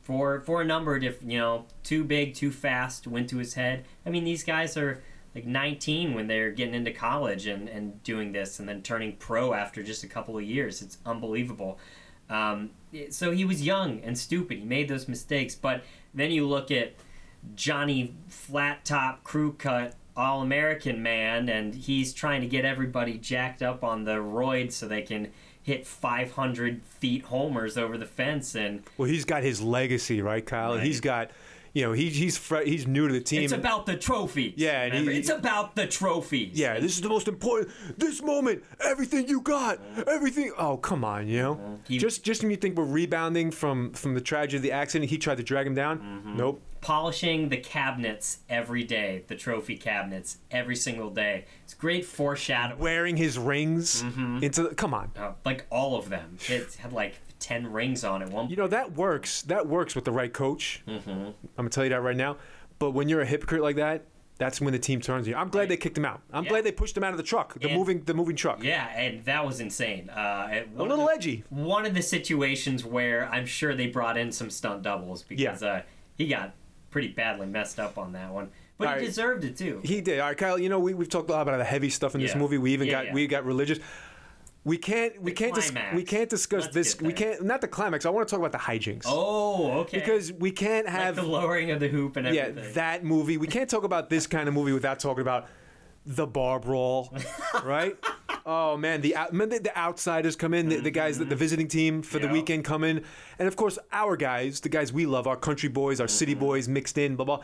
For 0.02 0.40
for 0.40 0.60
a 0.60 0.64
number 0.64 0.94
of 0.94 1.00
different 1.00 1.30
you 1.30 1.38
know 1.38 1.64
too 1.82 2.04
big 2.04 2.34
too 2.34 2.50
fast 2.50 3.06
went 3.06 3.28
to 3.30 3.38
his 3.38 3.54
head. 3.54 3.84
I 4.04 4.10
mean 4.10 4.24
these 4.24 4.44
guys 4.44 4.76
are 4.76 5.02
like 5.34 5.46
19 5.46 6.14
when 6.14 6.26
they're 6.26 6.50
getting 6.50 6.74
into 6.74 6.92
college 6.92 7.46
and 7.46 7.68
and 7.68 8.02
doing 8.02 8.32
this 8.32 8.58
and 8.58 8.68
then 8.68 8.82
turning 8.82 9.16
pro 9.16 9.54
after 9.54 9.82
just 9.82 10.04
a 10.04 10.08
couple 10.08 10.36
of 10.36 10.44
years. 10.44 10.82
It's 10.82 10.98
unbelievable. 11.06 11.78
Um, 12.28 12.70
so 13.10 13.30
he 13.30 13.44
was 13.44 13.62
young 13.62 14.00
and 14.00 14.16
stupid. 14.16 14.58
He 14.58 14.64
made 14.64 14.88
those 14.88 15.08
mistakes. 15.08 15.54
But 15.54 15.84
then 16.14 16.30
you 16.30 16.46
look 16.46 16.70
at 16.70 16.94
johnny 17.56 18.14
flat 18.28 18.84
top 18.84 19.24
crew 19.24 19.52
cut 19.54 19.96
all 20.16 20.42
american 20.42 21.02
man 21.02 21.48
and 21.48 21.74
he's 21.74 22.12
trying 22.12 22.40
to 22.40 22.46
get 22.46 22.64
everybody 22.64 23.18
jacked 23.18 23.62
up 23.62 23.82
on 23.82 24.04
the 24.04 24.14
roids 24.14 24.72
so 24.72 24.86
they 24.86 25.02
can 25.02 25.28
hit 25.62 25.86
500 25.86 26.82
feet 26.82 27.24
homers 27.24 27.78
over 27.78 27.96
the 27.96 28.06
fence 28.06 28.54
and 28.54 28.82
Well, 28.98 29.08
he's 29.08 29.24
got 29.24 29.42
his 29.42 29.60
legacy, 29.60 30.20
right, 30.22 30.44
Kyle? 30.44 30.74
Right. 30.74 30.82
He's 30.84 31.00
got, 31.00 31.30
you 31.72 31.84
know, 31.84 31.92
he, 31.92 32.10
he's 32.10 32.36
fre- 32.36 32.62
he's 32.64 32.86
new 32.86 33.06
to 33.06 33.14
the 33.14 33.20
team. 33.20 33.42
It's 33.42 33.52
about 33.52 33.86
the 33.86 33.96
trophies. 33.96 34.54
Yeah, 34.56 34.82
and 34.82 35.08
he- 35.08 35.16
it's 35.18 35.30
about 35.30 35.74
the 35.76 35.86
trophies. 35.86 36.58
yeah, 36.58 36.78
this 36.80 36.96
is 36.96 37.00
the 37.00 37.08
most 37.08 37.28
important. 37.28 37.70
This 37.96 38.20
moment, 38.22 38.62
everything 38.84 39.28
you 39.28 39.40
got, 39.40 39.78
everything. 40.06 40.52
Oh, 40.58 40.76
come 40.76 41.04
on, 41.04 41.28
you 41.28 41.40
know. 41.40 41.54
Mm-hmm. 41.54 41.74
He- 41.88 41.98
just 41.98 42.24
just 42.24 42.42
when 42.42 42.50
you 42.50 42.56
think 42.56 42.76
we're 42.76 42.84
rebounding 42.84 43.50
from 43.50 43.92
from 43.92 44.14
the 44.14 44.20
tragedy 44.20 44.56
of 44.56 44.62
the 44.62 44.72
accident, 44.72 45.10
he 45.10 45.16
tried 45.18 45.36
to 45.38 45.42
drag 45.44 45.66
him 45.66 45.74
down. 45.74 45.98
Mm-hmm. 46.00 46.36
Nope. 46.36 46.60
Polishing 46.82 47.48
the 47.48 47.56
cabinets 47.56 48.40
every 48.50 48.84
day, 48.84 49.22
the 49.28 49.34
trophy 49.36 49.76
cabinets 49.76 50.38
every 50.50 50.76
single 50.76 51.08
day. 51.10 51.46
It's 51.64 51.72
great 51.74 52.04
foreshadowing. 52.04 52.78
Wearing 52.80 53.16
his 53.16 53.38
rings 53.38 54.02
Mm-hmm. 54.02 54.42
into. 54.42 54.64
The, 54.64 54.74
come 54.74 54.92
on. 54.92 55.10
Uh, 55.16 55.32
like 55.46 55.64
all 55.70 55.96
of 55.96 56.10
them, 56.10 56.36
it 56.48 56.74
had 56.74 56.92
like 56.92 57.14
ten 57.38 57.72
rings 57.72 58.04
on 58.04 58.20
it. 58.20 58.28
One. 58.28 58.50
You 58.50 58.56
know 58.56 58.66
that 58.68 58.92
works. 58.92 59.42
That 59.42 59.66
works 59.66 59.94
with 59.94 60.04
the 60.04 60.12
right 60.12 60.32
coach. 60.32 60.82
Mm-hmm. 60.86 61.10
I'm 61.10 61.34
gonna 61.56 61.70
tell 61.70 61.84
you 61.84 61.90
that 61.90 62.02
right 62.02 62.16
now. 62.16 62.36
But 62.78 62.90
when 62.90 63.08
you're 63.08 63.20
a 63.22 63.26
hypocrite 63.26 63.62
like 63.62 63.76
that, 63.76 64.02
that's 64.38 64.60
when 64.60 64.72
the 64.72 64.78
team 64.78 65.00
turns 65.00 65.28
you. 65.28 65.36
I'm 65.36 65.48
glad 65.50 65.62
Right. 65.62 65.68
they 65.68 65.76
kicked 65.76 65.96
him 65.96 66.04
out. 66.04 66.20
I'm 66.32 66.42
Yeah. 66.44 66.50
glad 66.50 66.64
they 66.64 66.72
pushed 66.72 66.96
him 66.96 67.04
out 67.04 67.12
of 67.12 67.16
the 67.16 67.22
truck, 67.22 67.54
the 67.60 67.68
And- 67.68 67.76
moving 67.78 68.02
the 68.02 68.14
moving 68.14 68.34
truck. 68.34 68.60
yeah, 68.64 68.88
and 68.96 69.24
that 69.24 69.46
was 69.46 69.60
insane. 69.60 70.10
Uh, 70.10 70.48
A 70.50 70.82
little 70.82 71.06
the- 71.06 71.12
edgy. 71.12 71.44
One 71.48 71.86
of 71.86 71.94
the 71.94 72.02
situations 72.02 72.84
where 72.84 73.28
I'm 73.28 73.46
sure 73.46 73.72
they 73.76 73.86
brought 73.86 74.18
in 74.18 74.32
some 74.32 74.50
stunt 74.50 74.82
doubles 74.82 75.22
because 75.22 75.62
uh, 75.62 75.82
he 76.18 76.26
got 76.26 76.54
pretty 76.92 77.08
badly 77.08 77.46
messed 77.48 77.80
up 77.80 77.98
on 77.98 78.12
that 78.12 78.32
one, 78.32 78.50
but 78.78 78.86
All 78.86 78.94
he 78.94 79.00
right. 79.00 79.06
deserved 79.06 79.42
it 79.42 79.56
too. 79.56 79.80
He 79.82 80.00
did. 80.00 80.20
All 80.20 80.28
right, 80.28 80.38
Kyle. 80.38 80.58
You 80.58 80.68
know 80.68 80.78
we 80.78 80.94
we've 80.94 81.08
talked 81.08 81.28
a 81.28 81.32
lot 81.32 81.42
about 81.42 81.58
the 81.58 81.64
heavy 81.64 81.90
stuff 81.90 82.14
in 82.14 82.20
this 82.20 82.32
Yeah. 82.32 82.38
movie. 82.38 82.58
We 82.58 82.72
even 82.72 82.86
Yeah, 82.86 82.92
got 82.92 83.06
yeah. 83.06 83.14
we 83.14 83.26
got 83.26 83.44
religious. 83.44 83.80
We 84.64 84.76
can't 84.78 85.20
we 85.20 85.32
The 85.32 85.36
can't 85.36 85.54
dis- 85.56 85.70
climax. 85.72 85.96
we 85.96 86.04
can't 86.04 86.30
discuss 86.30 86.62
Let's 86.66 86.74
this. 86.74 86.94
get 86.94 87.02
We 87.02 87.12
there. 87.12 87.32
can't 87.32 87.44
not 87.44 87.60
the 87.62 87.66
climax. 87.68 88.06
I 88.06 88.10
want 88.10 88.28
to 88.28 88.30
talk 88.30 88.38
about 88.38 88.52
the 88.52 88.58
hijinks. 88.58 89.02
oh, 89.06 89.72
okay. 89.80 89.98
Because 89.98 90.32
we 90.32 90.52
can't 90.52 90.86
like 90.86 90.94
have 90.94 91.16
the 91.16 91.22
lowering 91.24 91.72
of 91.72 91.80
the 91.80 91.88
hoop 91.88 92.16
and 92.16 92.32
yeah 92.32 92.42
everything. 92.42 92.74
that 92.74 93.04
movie. 93.04 93.36
We 93.38 93.48
can't 93.48 93.68
talk 93.68 93.82
about 93.82 94.08
this 94.08 94.28
kind 94.28 94.46
of 94.48 94.54
movie 94.54 94.72
without 94.72 95.00
talking 95.00 95.22
about 95.22 95.48
the 96.06 96.26
bar 96.26 96.58
brawl, 96.60 97.14
right? 97.64 97.96
Oh 98.44 98.76
man, 98.76 99.00
the 99.02 99.14
out, 99.14 99.30
remember 99.32 99.58
the 99.58 99.76
outsiders 99.78 100.34
come 100.36 100.52
in, 100.54 100.68
the, 100.68 100.76
the 100.78 100.90
guys, 100.90 101.18
the, 101.18 101.24
the 101.24 101.36
visiting 101.36 101.68
team 101.68 102.02
for 102.02 102.18
the 102.18 102.26
Yeah. 102.26 102.32
weekend 102.32 102.64
come 102.64 102.82
in, 102.84 103.04
and 103.38 103.46
of 103.48 103.54
course 103.56 103.78
our 103.92 104.16
guys, 104.16 104.60
the 104.60 104.68
guys 104.68 104.92
we 104.92 105.06
love, 105.06 105.26
our 105.26 105.36
country 105.36 105.68
boys, 105.68 106.00
our 106.00 106.08
city 106.08 106.32
Mm-hmm. 106.34 106.40
boys 106.44 106.68
mixed 106.68 106.98
in, 106.98 107.14
blah 107.16 107.24
blah. 107.24 107.40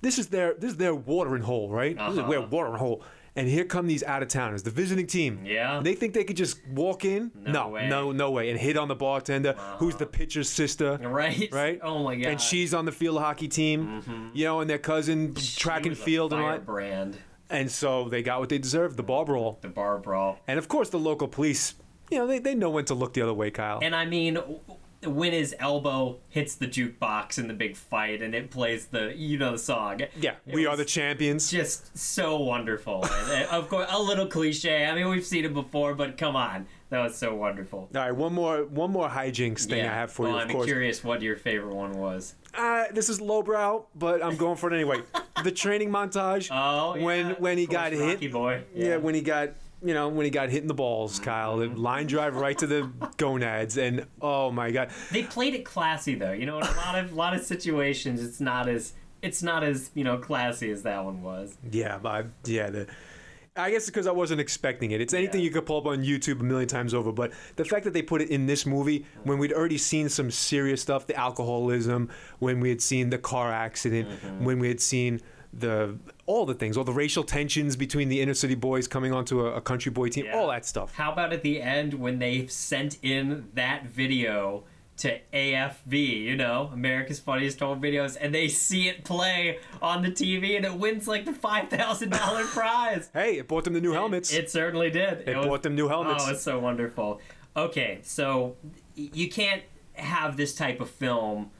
This 0.00 0.18
is 0.18 0.28
their 0.28 0.54
this 0.54 0.72
is 0.72 0.76
their 0.76 0.94
watering 0.94 1.42
hole, 1.42 1.70
right? 1.70 1.96
This 1.96 2.12
is 2.14 2.18
Uh-huh. 2.18 2.30
their 2.30 2.40
watering 2.40 2.78
hole. 2.78 3.02
And 3.36 3.46
here 3.46 3.64
come 3.64 3.86
these 3.86 4.02
out 4.02 4.20
of 4.22 4.28
towners, 4.28 4.64
the 4.64 4.70
visiting 4.72 5.06
team. 5.06 5.42
Yeah. 5.44 5.78
They 5.80 5.94
think 5.94 6.12
they 6.12 6.24
could 6.24 6.36
just 6.36 6.58
walk 6.66 7.04
in? 7.04 7.30
No 7.46 7.68
way. 7.68 7.88
no, 7.88 8.10
no 8.10 8.32
way. 8.32 8.50
And 8.50 8.58
hit 8.58 8.76
on 8.76 8.88
the 8.88 8.96
bartender, 8.96 9.52
who's 9.78 9.94
the 9.94 10.06
pitcher's 10.06 10.48
sister 10.48 10.98
Right? 11.00 11.48
right? 11.52 11.78
Oh 11.80 12.02
my 12.02 12.16
god. 12.16 12.22
Mm-hmm. 12.22 12.30
And 12.32 12.40
she's 12.40 12.74
on 12.74 12.84
the 12.84 12.90
field 12.90 13.20
hockey 13.20 13.46
team, 13.46 14.32
you 14.34 14.44
know, 14.44 14.60
and 14.60 14.68
their 14.68 14.78
cousin 14.78 15.34
track 15.34 15.86
and 15.86 15.96
field 15.96 16.32
and 16.32 16.42
all 16.42 16.48
that. 16.48 16.66
firebrand. 16.66 17.16
And 17.50 17.70
so 17.70 18.08
they 18.08 18.22
got 18.22 18.40
what 18.40 18.48
they 18.48 18.58
deserved, 18.58 18.96
the 18.96 19.02
bar 19.02 19.24
brawl. 19.24 19.58
The 19.62 19.68
bar 19.68 19.98
brawl. 19.98 20.38
And 20.46 20.58
of 20.58 20.68
course, 20.68 20.90
the 20.90 20.98
local 20.98 21.28
police, 21.28 21.74
you 22.10 22.18
know, 22.18 22.26
they, 22.26 22.38
they 22.38 22.54
know 22.54 22.70
when 22.70 22.84
to 22.86 22.94
look 22.94 23.14
the 23.14 23.22
other 23.22 23.34
way, 23.34 23.50
Kyle. 23.50 23.78
And 23.82 23.94
I 23.96 24.04
mean, 24.04 24.38
when 25.04 25.32
his 25.32 25.54
elbow 25.60 26.18
hits 26.28 26.54
the 26.56 26.66
jukebox 26.66 27.38
in 27.38 27.46
the 27.48 27.54
big 27.54 27.76
fight 27.76 28.20
and 28.22 28.34
it 28.34 28.50
plays 28.50 28.86
the, 28.86 29.12
you 29.16 29.38
know, 29.38 29.52
the 29.52 29.58
song. 29.58 30.00
yeah, 30.20 30.34
It 30.46 30.54
we 30.54 30.66
are 30.66 30.76
the 30.76 30.84
champions. 30.84 31.50
Just 31.50 31.96
so 31.96 32.36
wonderful. 32.40 33.04
and, 33.04 33.32
and 33.32 33.48
of 33.50 33.68
course, 33.68 33.86
a 33.90 34.02
little 34.02 34.26
cliche. 34.26 34.86
I 34.86 34.94
mean, 34.94 35.08
we've 35.08 35.24
seen 35.24 35.44
it 35.44 35.54
before, 35.54 35.94
but 35.94 36.16
come 36.18 36.34
on. 36.34 36.66
That 36.90 37.02
was 37.02 37.16
so 37.16 37.34
wonderful. 37.34 37.90
All 37.94 38.00
right, 38.00 38.12
one 38.12 38.32
more 38.32 38.64
one 38.64 38.90
more 38.90 39.10
hijinks 39.10 39.66
thing 39.66 39.84
I 39.84 39.92
have 39.92 40.10
for 40.10 40.22
well, 40.22 40.32
you, 40.32 40.36
of 40.38 40.42
course. 40.44 40.50
I'm 40.50 40.56
course. 40.56 40.66
curious 40.66 41.04
what 41.04 41.20
your 41.20 41.36
favorite 41.36 41.74
one 41.74 41.92
was. 41.92 42.34
Uh, 42.54 42.84
this 42.92 43.10
is 43.10 43.20
lowbrow, 43.20 43.84
but 43.94 44.24
I'm 44.24 44.36
going 44.38 44.56
for 44.56 44.72
it 44.72 44.74
anyway. 44.74 45.02
the 45.44 45.52
training 45.52 45.90
montage. 45.90 46.48
Oh, 46.50 46.98
when 47.00 47.26
yeah, 47.28 47.34
when 47.38 47.58
he 47.58 47.64
of 47.64 47.70
course, 47.70 47.78
got 47.82 47.92
hit. 47.92 48.14
Rocky 48.14 48.28
Boy. 48.28 48.62
Yeah. 48.74 48.96
when 48.96 49.14
he 49.14 49.20
got 49.20 49.50
you 49.82 49.94
know 49.94 50.08
when 50.08 50.24
he 50.24 50.30
got 50.30 50.48
hit 50.50 50.62
in 50.62 50.68
the 50.68 50.74
balls, 50.74 51.18
Kyle, 51.18 51.56
the 51.58 51.68
line 51.68 52.06
drive 52.06 52.34
right 52.36 52.58
to 52.58 52.66
the 52.66 52.90
gonads, 53.16 53.76
and 53.78 54.06
oh 54.20 54.50
my 54.50 54.70
god, 54.70 54.90
They 55.12 55.22
played 55.22 55.54
it 55.54 55.64
classy 55.64 56.14
though. 56.14 56.32
You 56.32 56.46
know, 56.46 56.58
in 56.58 56.64
a 56.64 56.76
lot 56.76 56.98
of 56.98 57.12
lot 57.12 57.34
of 57.34 57.42
situations, 57.42 58.22
it's 58.22 58.40
not 58.40 58.68
as 58.68 58.92
it's 59.22 59.42
not 59.42 59.62
as 59.64 59.90
you 59.94 60.04
know 60.04 60.16
classy 60.18 60.70
as 60.70 60.82
that 60.82 61.04
one 61.04 61.22
was. 61.22 61.56
yeah, 61.70 61.98
but 61.98 62.26
yeah, 62.44 62.70
the. 62.70 62.86
I 63.56 63.72
guess 63.72 63.86
because 63.86 64.06
I 64.06 64.12
wasn't 64.12 64.40
expecting 64.40 64.92
it. 64.92 65.00
It's 65.00 65.12
anything 65.12 65.40
Yeah. 65.40 65.46
you 65.46 65.50
could 65.50 65.66
pull 65.66 65.78
up 65.78 65.86
on 65.86 66.04
YouTube 66.04 66.38
a 66.38 66.44
million 66.44 66.68
times 66.68 66.94
over, 66.94 67.10
but 67.10 67.32
the 67.56 67.64
fact 67.64 67.82
that 67.86 67.92
they 67.92 68.02
put 68.02 68.22
it 68.22 68.30
in 68.30 68.46
this 68.46 68.64
movie 68.64 69.04
when 69.24 69.38
we'd 69.38 69.52
already 69.52 69.78
seen 69.78 70.08
some 70.08 70.30
serious 70.30 70.80
stuff, 70.80 71.08
the 71.08 71.16
alcoholism, 71.16 72.08
when 72.38 72.60
we 72.60 72.68
had 72.68 72.80
seen 72.80 73.10
the 73.10 73.18
car 73.18 73.50
accident, 73.52 74.08
Mm-hmm. 74.08 74.44
when 74.44 74.60
we 74.60 74.68
had 74.68 74.80
seen 74.80 75.20
the 75.52 75.96
all 76.26 76.44
the 76.46 76.54
things, 76.54 76.76
all 76.76 76.84
the 76.84 76.92
racial 76.92 77.24
tensions 77.24 77.74
between 77.76 78.08
the 78.08 78.20
inner 78.20 78.34
city 78.34 78.54
boys 78.54 78.86
coming 78.86 79.12
onto 79.12 79.46
a, 79.46 79.54
a 79.54 79.60
country 79.60 79.90
boy 79.90 80.08
team, 80.08 80.26
Yeah. 80.26 80.36
all 80.38 80.48
that 80.48 80.66
stuff. 80.66 80.94
How 80.94 81.12
about 81.12 81.32
at 81.32 81.42
the 81.42 81.60
end 81.62 81.94
when 81.94 82.18
they 82.18 82.46
sent 82.48 82.98
in 83.02 83.48
that 83.54 83.86
video 83.86 84.64
to 84.98 85.20
AFV, 85.32 86.22
you 86.24 86.36
know, 86.36 86.70
America's 86.72 87.20
Funniest 87.20 87.60
Home 87.60 87.80
Videos, 87.80 88.16
and 88.20 88.34
they 88.34 88.48
see 88.48 88.88
it 88.88 89.04
play 89.04 89.60
on 89.80 90.02
the 90.02 90.10
TV 90.10 90.56
and 90.56 90.64
it 90.64 90.74
wins 90.74 91.06
like 91.06 91.24
the 91.24 91.32
five 91.32 91.68
thousand 91.70 92.10
dollar 92.10 92.44
prize. 92.46 93.08
Hey, 93.14 93.38
it 93.38 93.46
bought 93.48 93.64
them 93.64 93.74
the 93.74 93.80
new 93.80 93.92
helmets. 93.92 94.32
It, 94.32 94.50
certainly 94.50 94.90
did. 94.90 95.28
It 95.28 95.34
bought 95.34 95.62
them 95.62 95.74
new 95.76 95.88
helmets. 95.88 96.24
Oh, 96.26 96.32
it's 96.32 96.42
so 96.42 96.58
wonderful. 96.58 97.20
Okay, 97.56 98.00
so 98.02 98.56
you 98.94 99.28
can't 99.30 99.62
have 99.94 100.36
this 100.36 100.54
type 100.54 100.80
of 100.80 100.90
film 100.90 101.50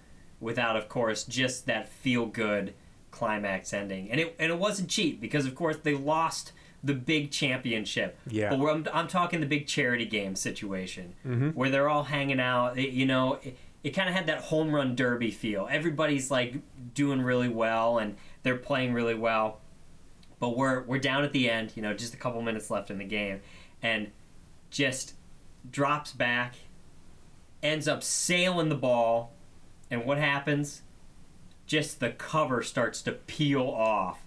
without, 0.40 0.76
of 0.76 0.88
course, 0.88 1.24
just 1.24 1.66
that 1.66 1.88
feel 1.88 2.26
good 2.26 2.74
climax 3.18 3.72
ending, 3.72 4.10
and 4.10 4.20
it 4.20 4.34
and 4.38 4.50
it 4.52 4.58
wasn't 4.58 4.88
cheap 4.88 5.20
because, 5.20 5.44
of 5.46 5.54
course, 5.54 5.76
they 5.82 5.94
lost 5.94 6.52
the 6.84 6.94
big 6.94 7.30
championship. 7.32 8.16
Yeah. 8.28 8.54
but 8.54 8.64
I'm, 8.66 8.86
I'm 8.92 9.08
talking 9.08 9.40
the 9.40 9.46
big 9.46 9.66
charity 9.66 10.04
game 10.06 10.36
situation 10.36 11.14
Mm-hmm. 11.26 11.48
where 11.50 11.70
they're 11.70 11.88
all 11.88 12.04
hanging 12.04 12.40
out. 12.40 12.78
It- 12.78 12.90
you 12.92 13.06
know. 13.06 13.34
It, 13.42 13.56
it 13.84 13.90
kind 13.90 14.08
of 14.08 14.14
had 14.16 14.26
that 14.26 14.40
home 14.40 14.74
run 14.74 14.96
derby 14.96 15.30
feel. 15.30 15.68
Everybody's 15.70 16.32
like 16.32 16.56
doing 16.94 17.22
really 17.22 17.48
well 17.48 17.98
and 17.98 18.16
they're 18.42 18.56
playing 18.56 18.92
really 18.92 19.14
well 19.14 19.60
but 20.40 20.56
we're 20.56 20.82
we're 20.82 20.98
down 20.98 21.22
at 21.22 21.32
the 21.32 21.48
end, 21.48 21.72
you 21.76 21.82
know, 21.82 21.94
just 21.94 22.12
a 22.12 22.16
couple 22.16 22.42
minutes 22.42 22.70
left 22.70 22.90
in 22.90 22.98
the 22.98 23.04
game, 23.04 23.40
and 23.82 24.10
just 24.70 25.14
drops 25.70 26.12
back, 26.12 26.56
ends 27.62 27.86
up 27.88 28.02
sailing 28.02 28.68
the 28.68 28.74
ball, 28.74 29.32
and 29.90 30.04
what 30.04 30.18
happens? 30.18 30.82
Just 31.68 32.00
the 32.00 32.10
cover 32.10 32.62
starts 32.64 33.00
to 33.02 33.12
peel 33.12 33.62
off. 33.62 34.18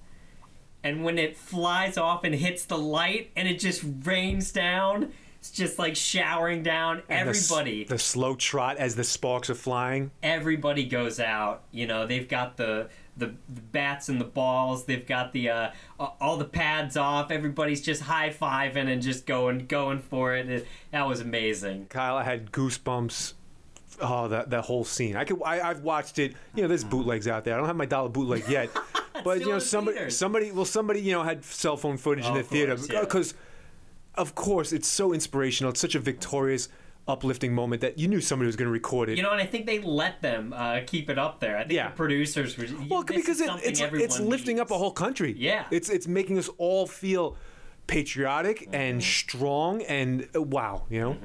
And 0.83 1.03
when 1.03 1.17
it 1.17 1.35
flies 1.35 1.97
off 1.97 2.23
and 2.23 2.33
hits 2.33 2.63
the 2.65 2.77
light 2.77 3.31
and 3.35 3.47
it 3.47 3.59
just 3.59 3.83
rains 4.03 4.51
down, 4.51 5.11
it's 5.39 5.51
just 5.51 5.77
like 5.77 5.95
showering 5.95 6.63
down 6.63 7.01
And 7.09 7.27
the 7.27 7.31
everybody 7.31 7.83
The, 7.83 7.99
slow 7.99 8.35
trot 8.35 8.77
as 8.77 8.95
the 8.95 9.03
sparks 9.03 9.49
are 9.49 9.55
flying. 9.55 10.11
everybody 10.23 10.85
goes 10.85 11.19
out. 11.19 11.63
You 11.71 11.87
know, 11.87 12.07
they've 12.07 12.27
got 12.29 12.57
the 12.57 12.89
the, 13.17 13.33
the 13.53 13.61
bats 13.61 14.07
and 14.07 14.21
the 14.21 14.25
balls. 14.25 14.85
They've 14.85 15.05
got 15.05 15.33
the 15.33 15.49
uh, 15.49 15.71
all 15.99 16.37
the 16.37 16.45
pads 16.45 16.95
off. 16.95 17.29
Everybody's 17.29 17.81
just 17.81 18.03
high 18.03 18.29
fiving 18.29 18.87
and 18.87 19.01
just 19.01 19.25
going 19.25 19.65
going 19.67 19.99
for 19.99 20.35
it. 20.35 20.49
it. 20.49 20.67
That 20.91 21.07
was 21.07 21.19
amazing. 21.19 21.87
Kyle, 21.89 22.15
I 22.17 22.23
had 22.23 22.51
goosebumps. 22.51 23.33
Oh, 24.01 24.27
that 24.29 24.49
that 24.49 24.61
whole 24.63 24.83
scene. 24.83 25.15
I 25.15 25.23
could. 25.23 25.41
I, 25.43 25.61
I've 25.69 25.81
watched 25.81 26.19
it. 26.19 26.33
You 26.55 26.61
know, 26.63 26.67
there's 26.67 26.83
bootlegs 26.83 27.27
out 27.27 27.43
there. 27.43 27.53
I 27.53 27.57
don't 27.57 27.67
have 27.67 27.75
my 27.75 27.85
dollar 27.85 28.09
bootleg 28.09 28.47
yet, 28.49 28.69
but 29.23 29.39
you 29.41 29.47
know, 29.49 29.59
somebody, 29.59 29.97
theaters. 29.97 30.17
somebody, 30.17 30.51
well, 30.51 30.65
somebody, 30.65 31.01
you 31.01 31.11
know, 31.13 31.23
had 31.23 31.43
cell 31.45 31.77
phone 31.77 31.97
footage 31.97 32.25
in 32.25 32.33
the 32.33 32.39
of 32.41 32.47
theater 32.47 32.75
course, 32.75 32.89
yeah. 32.91 32.99
because, 33.01 33.33
of 34.15 34.35
course, 34.35 34.73
it's 34.73 34.87
so 34.87 35.13
inspirational. 35.13 35.71
It's 35.71 35.79
such 35.79 35.95
a 35.95 35.99
victorious, 35.99 36.67
uplifting 37.07 37.53
moment 37.53 37.81
that 37.81 37.97
you 37.99 38.07
knew 38.07 38.21
somebody 38.21 38.47
was 38.47 38.55
going 38.55 38.67
to 38.67 38.71
record 38.71 39.09
it. 39.09 39.17
You 39.17 39.23
know, 39.23 39.31
and 39.31 39.41
I 39.41 39.45
think 39.45 39.65
they 39.65 39.79
let 39.79 40.21
them 40.21 40.53
uh, 40.53 40.79
keep 40.85 41.09
it 41.09 41.17
up 41.19 41.39
there. 41.39 41.57
I 41.57 41.61
think 41.61 41.73
Yeah. 41.73 41.89
the 41.89 41.95
producers 41.95 42.57
were 42.57 42.65
Well, 42.89 43.03
this 43.03 43.17
because 43.17 43.35
is 43.37 43.41
it, 43.41 43.47
something 43.47 43.69
it's 43.69 43.81
everyone 43.81 44.05
it's 44.05 44.19
lifting 44.19 44.59
up 44.59 44.71
a 44.71 44.77
whole 44.77 44.91
country. 44.91 45.35
Yeah. 45.37 45.65
it's 45.71 45.89
it's 45.89 46.07
making 46.07 46.37
us 46.37 46.49
all 46.57 46.87
feel 46.87 47.35
patriotic 47.87 48.61
Mm-hmm. 48.61 48.75
and 48.75 49.03
strong 49.03 49.81
and 49.83 50.27
uh, 50.35 50.41
wow, 50.41 50.83
you 50.89 50.99
know. 51.01 51.17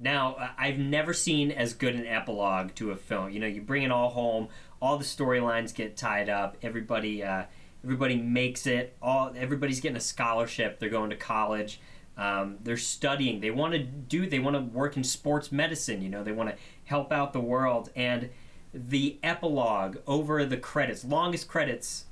Now, 0.00 0.52
I've 0.58 0.78
never 0.78 1.12
seen 1.12 1.50
as 1.50 1.74
good 1.74 1.94
an 1.94 2.06
epilogue 2.06 2.74
to 2.76 2.90
a 2.90 2.96
film. 2.96 3.30
You 3.30 3.38
know, 3.38 3.46
you 3.46 3.60
bring 3.60 3.82
it 3.82 3.90
all 3.90 4.08
home, 4.08 4.48
all 4.80 4.96
the 4.96 5.04
storylines 5.04 5.74
get 5.74 5.96
tied 5.96 6.30
up, 6.30 6.56
everybody, 6.62 7.22
uh, 7.22 7.44
everybody 7.84 8.16
makes 8.16 8.66
it. 8.66 8.96
All 9.02 9.32
everybody's 9.36 9.80
getting 9.80 9.96
a 9.96 10.00
scholarship. 10.00 10.78
They're 10.78 10.88
going 10.88 11.10
to 11.10 11.16
college. 11.16 11.80
Um, 12.16 12.58
they're 12.62 12.76
studying. 12.76 13.40
They 13.40 13.50
want 13.50 13.72
to 13.72 13.78
do. 13.78 14.26
They 14.26 14.38
want 14.38 14.56
to 14.56 14.62
work 14.62 14.96
in 14.96 15.04
sports 15.04 15.52
medicine. 15.52 16.02
You 16.02 16.08
know, 16.08 16.24
they 16.24 16.32
want 16.32 16.50
to 16.50 16.56
help 16.84 17.12
out 17.12 17.32
the 17.32 17.40
world. 17.40 17.90
And 17.94 18.30
the 18.72 19.18
epilogue 19.22 19.98
over 20.06 20.44
the 20.44 20.56
credits, 20.56 21.04
longest 21.04 21.48
credits 21.48 22.04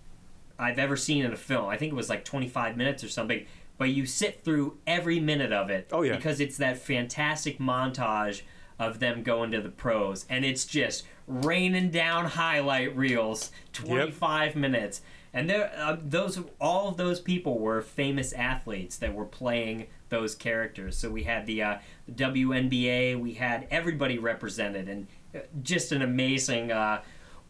I've 0.58 0.78
ever 0.78 0.96
seen 0.96 1.24
in 1.24 1.32
a 1.32 1.36
film. 1.36 1.68
I 1.68 1.76
think 1.76 1.92
it 1.92 1.96
was 1.96 2.08
like 2.08 2.24
25 2.24 2.76
minutes 2.76 3.04
or 3.04 3.08
something. 3.08 3.46
But 3.78 3.90
you 3.90 4.06
sit 4.06 4.44
through 4.44 4.78
every 4.86 5.20
minute 5.20 5.52
of 5.52 5.70
it. 5.70 5.88
Oh, 5.92 6.02
yeah. 6.02 6.16
Because 6.16 6.40
it's 6.40 6.56
that 6.58 6.78
fantastic 6.78 7.58
montage 7.58 8.42
of 8.78 9.00
them 9.00 9.22
going 9.22 9.50
to 9.50 9.60
the 9.60 9.68
pros, 9.68 10.24
and 10.28 10.44
it's 10.44 10.64
just 10.64 11.04
raining 11.26 11.90
down 11.90 12.26
highlight 12.26 12.96
reels. 12.96 13.50
25 13.72 14.56
minutes, 14.56 15.02
and 15.32 15.50
there, 15.50 15.72
uh, 15.76 15.96
those 16.02 16.40
all 16.60 16.88
of 16.88 16.96
those 16.96 17.20
people 17.20 17.58
were 17.58 17.82
famous 17.82 18.32
athletes 18.32 18.96
that 18.96 19.14
were 19.14 19.24
playing 19.24 19.86
those 20.08 20.34
characters. 20.34 20.96
So 20.96 21.10
we 21.10 21.24
had 21.24 21.46
the, 21.46 21.62
uh, 21.62 21.78
WNBA, 22.10 23.20
we 23.20 23.34
had 23.34 23.66
everybody 23.70 24.18
represented, 24.18 24.88
and 24.88 25.06
uh, 25.34 25.40
just 25.62 25.92
an 25.92 26.02
amazing. 26.02 26.72
Uh, 26.72 27.02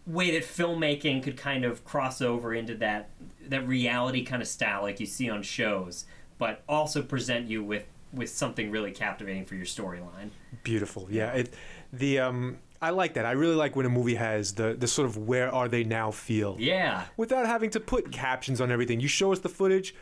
way 0.07 0.31
that 0.31 0.43
filmmaking 0.43 1.23
could 1.23 1.37
kind 1.37 1.67
of 1.67 1.85
cross 1.85 2.23
over 2.23 2.55
into 2.55 2.75
that 2.75 3.11
that 3.47 3.69
reality 3.69 4.25
kind 4.25 4.41
of 4.41 4.49
style 4.49 4.81
like 4.81 4.99
you 5.01 5.05
see 5.05 5.29
on 5.29 5.43
shows, 5.43 6.07
but 6.39 6.63
also 6.69 7.03
present 7.03 7.49
you 7.49 7.63
with 7.63 7.85
with 8.13 8.31
something 8.31 8.71
really 8.71 8.91
captivating 8.93 9.45
for 9.45 9.55
your 9.55 9.67
storyline. 9.67 10.31
Beautiful. 10.63 11.09
Yeah. 11.11 11.33
It 11.33 11.55
the 11.93 12.21
um 12.21 12.59
I 12.81 12.91
like 12.91 13.15
that. 13.15 13.27
I 13.27 13.33
really 13.33 13.57
like 13.57 13.75
when 13.75 13.87
a 13.87 13.91
movie 13.91 14.15
has 14.15 14.55
the 14.55 14.75
the 14.79 14.87
sort 14.87 15.07
of 15.07 15.17
where 15.17 15.53
are 15.53 15.69
they 15.69 15.85
now 15.85 16.11
feel. 16.11 16.57
Yeah. 16.59 17.05
Without 17.17 17.47
having 17.47 17.71
to 17.71 17.81
put 17.81 18.13
captions 18.13 18.61
on 18.61 18.71
everything. 18.71 19.01
You 19.01 19.09
show 19.09 19.33
us 19.33 19.41
the 19.41 19.49
footage 19.49 19.95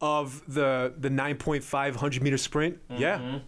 of 0.00 0.42
the 0.52 0.92
the 0.98 1.08
9.5 1.08 1.62
100 1.72 2.22
meter 2.22 2.36
sprint. 2.38 2.78
Yeah. 2.90 3.38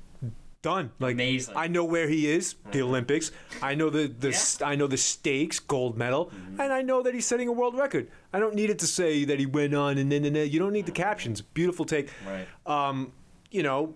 Done. 0.67 0.91
Like 0.99 1.13
Mm-hmm. 1.15 1.21
Amazing. 1.21 1.55
Mm-hmm. 1.55 1.65
I 1.65 1.67
know 1.69 1.85
where 1.85 2.09
he 2.09 2.21
is, 2.37 2.57
the 2.73 2.83
Olympics. 2.83 3.31
I 3.63 3.75
know 3.77 3.89
the 3.89 4.05
the 4.09 4.31
s 4.31 4.61
I 4.63 4.75
know 4.75 4.89
the 4.89 4.97
stakes, 4.97 5.59
gold 5.61 5.97
medal, 5.97 6.23
Mm-hmm. 6.27 6.61
and 6.61 6.73
I 6.73 6.83
know 6.83 7.03
that 7.05 7.15
he's 7.15 7.27
setting 7.33 7.49
a 7.49 7.53
world 7.53 7.75
record. 7.79 8.05
I 8.33 8.39
don't 8.41 8.55
need 8.61 8.71
it 8.71 8.79
to 8.81 8.87
say 8.87 9.25
that 9.25 9.39
he 9.39 9.47
went 9.47 9.75
on 9.75 9.97
and 9.99 10.11
then 10.11 10.25
and 10.25 10.35
then. 10.37 10.51
You 10.51 10.59
don't 10.59 10.73
need 10.73 10.87
the 10.87 10.99
captions. 11.07 11.41
Beautiful 11.41 11.85
take. 11.85 12.09
Right. 12.27 12.47
Um, 12.67 13.13
you 13.53 13.63
know, 13.63 13.95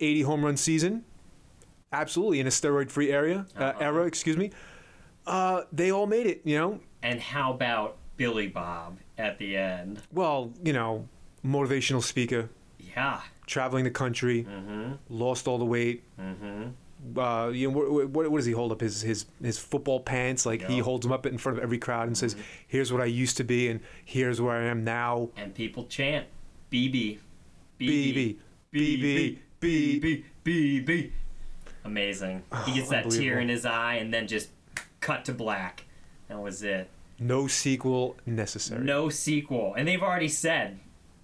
80 0.00 0.22
home 0.22 0.44
run 0.44 0.56
season. 0.56 1.04
Absolutely 1.92 2.38
in 2.40 2.46
a 2.46 2.50
steroid-free 2.50 3.10
area 3.10 3.46
uh, 3.58 3.64
Uh-huh. 3.64 3.78
era. 3.88 4.06
Excuse 4.06 4.36
me. 4.36 4.50
Uh, 5.26 5.62
they 5.72 5.90
all 5.90 6.06
made 6.06 6.26
it. 6.26 6.40
You 6.44 6.56
know. 6.58 6.80
And 7.02 7.20
how 7.20 7.52
about 7.52 7.96
Billy 8.16 8.46
Bob 8.46 8.98
at 9.18 9.38
the 9.38 9.56
end? 9.56 10.00
Well, 10.12 10.52
you 10.64 10.72
know, 10.72 11.08
motivational 11.44 12.02
speaker, 12.02 12.48
Yeah. 12.78 13.20
Traveling 13.46 13.84
the 13.84 13.90
country, 13.90 14.44
Mm-hmm. 14.44 14.92
lost 15.08 15.48
all 15.48 15.58
the 15.58 15.64
weight. 15.64 16.04
Mm-hmm. 16.20 17.18
Uh, 17.18 17.48
you 17.48 17.68
know, 17.68 17.76
what, 17.76 18.10
what, 18.10 18.30
what 18.30 18.36
does 18.38 18.46
he 18.46 18.52
hold 18.52 18.70
up? 18.70 18.80
His 18.80 19.02
his 19.02 19.26
his 19.42 19.58
football 19.58 19.98
pants? 20.00 20.46
Like 20.46 20.62
he 20.68 20.78
holds 20.78 21.04
them 21.04 21.12
up 21.12 21.26
in 21.26 21.36
front 21.36 21.58
of 21.58 21.64
every 21.64 21.78
crowd 21.78 22.06
and 22.06 22.16
says, 22.16 22.36
"Here's 22.68 22.92
what 22.92 23.02
I 23.02 23.06
used 23.06 23.36
to 23.38 23.44
be, 23.44 23.68
and 23.68 23.80
here's 24.04 24.40
where 24.40 24.56
I 24.56 24.66
am 24.66 24.84
now." 24.84 25.30
And 25.36 25.52
people 25.52 25.84
chant 25.86 26.26
BB. 26.70 27.18
BB, 27.80 28.36
BB, 28.72 29.38
BB. 29.60 30.02
BB. 30.44 30.84
BB." 30.86 31.10
Amazing. 31.84 32.44
He 32.66 32.74
gets 32.74 32.90
that 32.90 33.10
tear 33.10 33.40
in 33.40 33.48
his 33.48 33.66
eye 33.66 33.94
and 33.94 34.14
then 34.14 34.28
just 34.28 34.50
cut 35.00 35.24
to 35.24 35.32
black. 35.32 35.84
That 36.28 36.40
was 36.40 36.62
it. 36.62 36.88
No 37.18 37.48
sequel 37.48 38.16
necessary. 38.24 38.84
No 38.84 39.08
sequel. 39.08 39.74
And 39.74 39.88
they've 39.88 40.02
already 40.02 40.28
said 40.28 40.78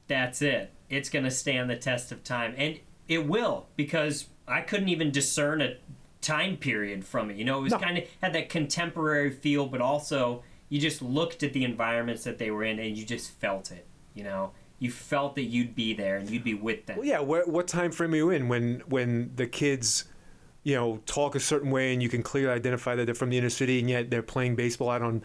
that's 0.09 0.43
it. 0.43 0.73
It's 0.91 1.09
going 1.09 1.25
to 1.25 1.31
stand 1.31 1.69
the 1.71 1.77
test 1.77 2.13
of 2.13 2.25
time. 2.25 2.55
And 2.57 2.81
it 3.09 3.27
will 3.27 3.67
because 3.77 4.27
I 4.47 4.61
couldn't 4.63 4.89
even 4.89 5.11
discern 5.11 5.61
a 5.61 5.77
time 6.21 6.57
period 6.57 7.05
from 7.05 7.31
it. 7.31 7.37
You 7.37 7.45
know, 7.45 7.59
it 7.59 7.63
was 7.63 7.73
No. 7.73 7.79
kind 7.79 7.99
of 7.99 8.05
had 8.23 8.33
that 8.33 8.49
contemporary 8.49 9.31
feel, 9.31 9.67
but 9.67 9.81
also 9.81 10.43
you 10.69 10.81
just 10.81 11.01
looked 11.01 11.43
at 11.43 11.53
the 11.53 11.65
environments 11.65 12.25
that 12.25 12.39
they 12.39 12.51
were 12.51 12.65
in 12.65 12.79
and 12.79 12.97
you 12.97 13.05
just 13.05 13.31
felt 13.31 13.71
it. 13.71 13.87
You 14.15 14.25
know, 14.25 14.53
you 14.79 14.91
felt 14.91 15.35
that 15.37 15.45
you'd 15.45 15.75
be 15.75 15.95
there 15.95 16.17
and 16.17 16.29
you'd 16.29 16.45
be 16.45 16.55
with 16.55 16.87
them. 16.87 16.99
Well, 16.99 17.07
yeah. 17.07 17.21
Where, 17.21 17.45
what 17.45 17.69
time 17.69 17.91
frame 17.93 18.13
are 18.13 18.17
you 18.17 18.31
in 18.31 18.49
when 18.49 18.83
when 18.87 19.33
the 19.37 19.47
kids, 19.47 20.05
you 20.65 20.75
know, 20.75 21.01
talk 21.07 21.35
a 21.35 21.41
certain 21.41 21.71
way 21.71 21.93
and 21.93 22.03
you 22.03 22.09
can 22.09 22.23
clearly 22.23 22.53
identify 22.53 22.95
that 22.95 23.07
they're 23.07 23.15
from 23.15 23.31
the 23.31 23.39
inner 23.39 23.51
city 23.51 23.79
and 23.79 23.89
yet 23.89 24.11
they're 24.11 24.23
playing 24.23 24.57
baseball 24.57 24.91
out 24.91 25.03
on 25.03 25.23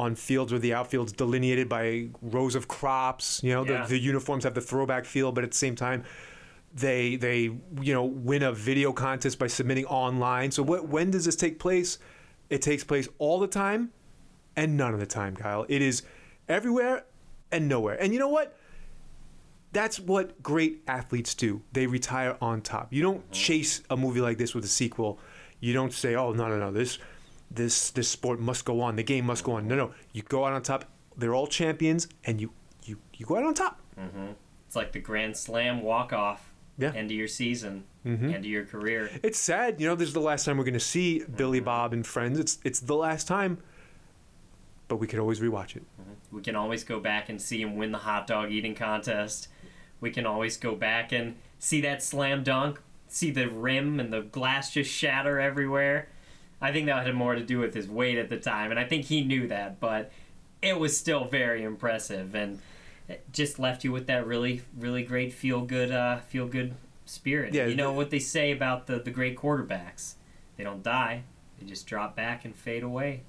on 0.00 0.14
fields 0.14 0.50
where 0.52 0.58
the 0.58 0.72
outfield's 0.72 1.12
delineated 1.12 1.68
by 1.68 2.08
rows 2.22 2.54
of 2.54 2.66
crops. 2.66 3.42
You 3.44 3.52
know, 3.52 3.64
Yeah. 3.64 3.82
the, 3.82 3.90
the 3.90 3.98
uniforms 3.98 4.44
have 4.44 4.54
the 4.54 4.60
throwback 4.60 5.04
feel, 5.04 5.30
but 5.30 5.44
at 5.44 5.50
the 5.50 5.56
same 5.56 5.76
time, 5.76 6.04
they 6.72 7.16
they 7.16 7.40
you 7.80 7.92
know 7.92 8.04
win 8.04 8.42
a 8.42 8.52
video 8.52 8.92
contest 8.92 9.38
by 9.38 9.48
submitting 9.48 9.86
online. 9.86 10.50
So 10.50 10.62
what 10.62 10.88
when 10.88 11.10
does 11.10 11.24
this 11.24 11.36
take 11.36 11.58
place? 11.58 11.98
It 12.48 12.62
takes 12.62 12.84
place 12.84 13.08
all 13.18 13.38
the 13.40 13.46
time, 13.48 13.90
and 14.56 14.76
none 14.76 14.94
of 14.94 15.00
the 15.00 15.06
time, 15.06 15.36
Kyle. 15.36 15.66
It 15.68 15.82
is 15.82 16.02
everywhere 16.48 17.04
and 17.52 17.68
nowhere. 17.68 18.00
And 18.00 18.12
you 18.12 18.18
know 18.18 18.28
what? 18.28 18.56
That's 19.72 20.00
what 20.00 20.42
great 20.42 20.82
athletes 20.88 21.34
do. 21.34 21.62
They 21.72 21.86
retire 21.86 22.36
on 22.40 22.60
top. 22.60 22.92
You 22.92 23.02
don't 23.02 23.22
mm-hmm. 23.22 23.32
chase 23.32 23.82
a 23.88 23.96
movie 23.96 24.20
like 24.20 24.38
this 24.38 24.54
with 24.54 24.64
a 24.64 24.68
sequel. 24.68 25.18
You 25.60 25.72
don't 25.72 25.92
say, 25.92 26.14
"Oh 26.14 26.32
no, 26.32 26.48
no, 26.48 26.58
no! 26.58 26.72
This, 26.72 26.98
this, 27.50 27.90
this 27.90 28.08
sport 28.08 28.40
must 28.40 28.64
go 28.64 28.80
on. 28.80 28.96
The 28.96 29.02
game 29.02 29.26
must 29.26 29.44
go 29.44 29.52
on." 29.52 29.66
No, 29.66 29.76
no. 29.76 29.92
You 30.12 30.22
go 30.22 30.44
out 30.44 30.52
on 30.52 30.62
top. 30.62 30.84
They're 31.16 31.34
all 31.34 31.46
champions, 31.46 32.08
and 32.24 32.40
you, 32.40 32.52
you, 32.84 32.98
you 33.16 33.26
go 33.26 33.36
out 33.36 33.44
on 33.44 33.54
top. 33.54 33.80
Mm-hmm. 33.98 34.32
It's 34.66 34.76
like 34.76 34.92
the 34.92 35.00
Grand 35.00 35.36
Slam 35.36 35.82
walk 35.82 36.12
off. 36.12 36.52
Yeah. 36.78 36.88
Mm-hmm. 36.88 36.96
End 36.96 37.10
of 37.10 37.16
your 37.16 37.28
season, 37.28 37.84
mm-hmm. 38.06 38.24
end 38.26 38.36
of 38.36 38.46
your 38.46 38.64
career. 38.64 39.10
It's 39.22 39.38
sad, 39.38 39.80
you 39.80 39.86
know. 39.86 39.94
This 39.94 40.08
is 40.08 40.14
the 40.14 40.20
last 40.20 40.44
time 40.44 40.56
we're 40.56 40.64
going 40.64 40.74
to 40.74 40.80
see 40.80 41.24
Billy 41.24 41.58
mm-hmm. 41.58 41.66
Bob 41.66 41.92
and 41.92 42.06
friends. 42.06 42.38
It's 42.38 42.58
it's 42.64 42.80
the 42.80 42.94
last 42.94 43.26
time, 43.26 43.58
but 44.88 44.96
we 44.96 45.06
could 45.06 45.18
always 45.18 45.40
rewatch 45.40 45.76
it. 45.76 45.82
We 46.32 46.40
can 46.40 46.56
always 46.56 46.84
go 46.84 47.00
back 47.00 47.28
and 47.28 47.42
see 47.42 47.60
him 47.60 47.76
win 47.76 47.92
the 47.92 47.98
hot 47.98 48.26
dog 48.26 48.50
eating 48.50 48.74
contest. 48.74 49.48
We 50.00 50.10
can 50.10 50.24
always 50.24 50.56
go 50.56 50.74
back 50.74 51.12
and 51.12 51.36
see 51.58 51.82
that 51.82 52.02
slam 52.02 52.44
dunk, 52.44 52.80
see 53.08 53.30
the 53.30 53.48
rim 53.48 54.00
and 54.00 54.12
the 54.12 54.22
glass 54.22 54.72
just 54.72 54.90
shatter 54.90 55.38
everywhere. 55.38 56.08
I 56.60 56.72
think 56.72 56.86
that 56.86 57.06
had 57.06 57.14
more 57.14 57.34
to 57.34 57.42
do 57.42 57.58
with 57.58 57.74
his 57.74 57.88
weight 57.88 58.18
at 58.18 58.28
the 58.28 58.36
time, 58.36 58.70
and 58.70 58.78
I 58.78 58.84
think 58.84 59.06
he 59.06 59.22
knew 59.22 59.48
that, 59.48 59.80
but 59.80 60.12
it 60.60 60.78
was 60.78 60.96
still 60.96 61.24
very 61.24 61.62
impressive 61.62 62.34
and 62.34 62.60
it 63.08 63.24
just 63.32 63.58
left 63.58 63.82
you 63.82 63.92
with 63.92 64.06
that 64.06 64.26
really, 64.26 64.62
really 64.78 65.02
great 65.02 65.32
feel 65.32 65.62
good, 65.62 65.90
uh, 65.90 66.18
feel 66.18 66.46
good 66.46 66.74
spirit. 67.06 67.52
Yeah, 67.52 67.66
you 67.66 67.74
know 67.74 67.90
the- 67.90 67.96
what 67.96 68.10
they 68.10 68.18
say 68.20 68.52
about 68.52 68.86
the 68.86 68.98
the 68.98 69.10
great 69.10 69.36
quarterbacks? 69.36 70.14
They 70.56 70.64
don't 70.64 70.82
die; 70.82 71.24
they 71.58 71.66
just 71.66 71.86
drop 71.86 72.14
back 72.14 72.44
and 72.44 72.54
fade 72.54 72.82
away. 72.82 73.22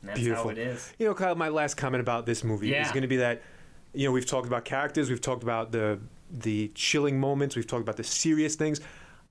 And 0.00 0.10
that's 0.10 0.20
Beautiful. 0.20 0.44
how 0.44 0.50
it 0.50 0.58
is. 0.58 0.92
You 0.98 1.06
know, 1.06 1.14
Kyle, 1.14 1.34
my 1.34 1.48
last 1.48 1.74
comment 1.74 2.00
about 2.00 2.26
this 2.26 2.44
movie 2.44 2.74
is 2.74 2.88
going 2.92 3.02
to 3.02 3.08
be 3.08 3.16
that, 3.16 3.42
you 3.92 4.06
know, 4.06 4.12
we've 4.12 4.26
talked 4.26 4.46
about 4.46 4.64
characters, 4.64 5.10
we've 5.10 5.20
talked 5.20 5.42
about 5.42 5.72
the 5.72 5.98
the 6.30 6.68
chilling 6.74 7.20
moments, 7.20 7.56
we've 7.56 7.66
talked 7.66 7.82
about 7.82 7.96
the 7.96 8.04
serious 8.04 8.56
things. 8.56 8.80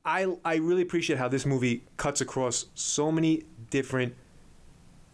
I 0.06 0.36
I 0.46 0.56
really 0.56 0.82
appreciate 0.82 1.18
how 1.18 1.28
this 1.28 1.46
movie 1.46 1.84
cuts 1.98 2.22
across 2.22 2.68
so 2.76 3.12
many 3.12 3.44
different 3.70 4.16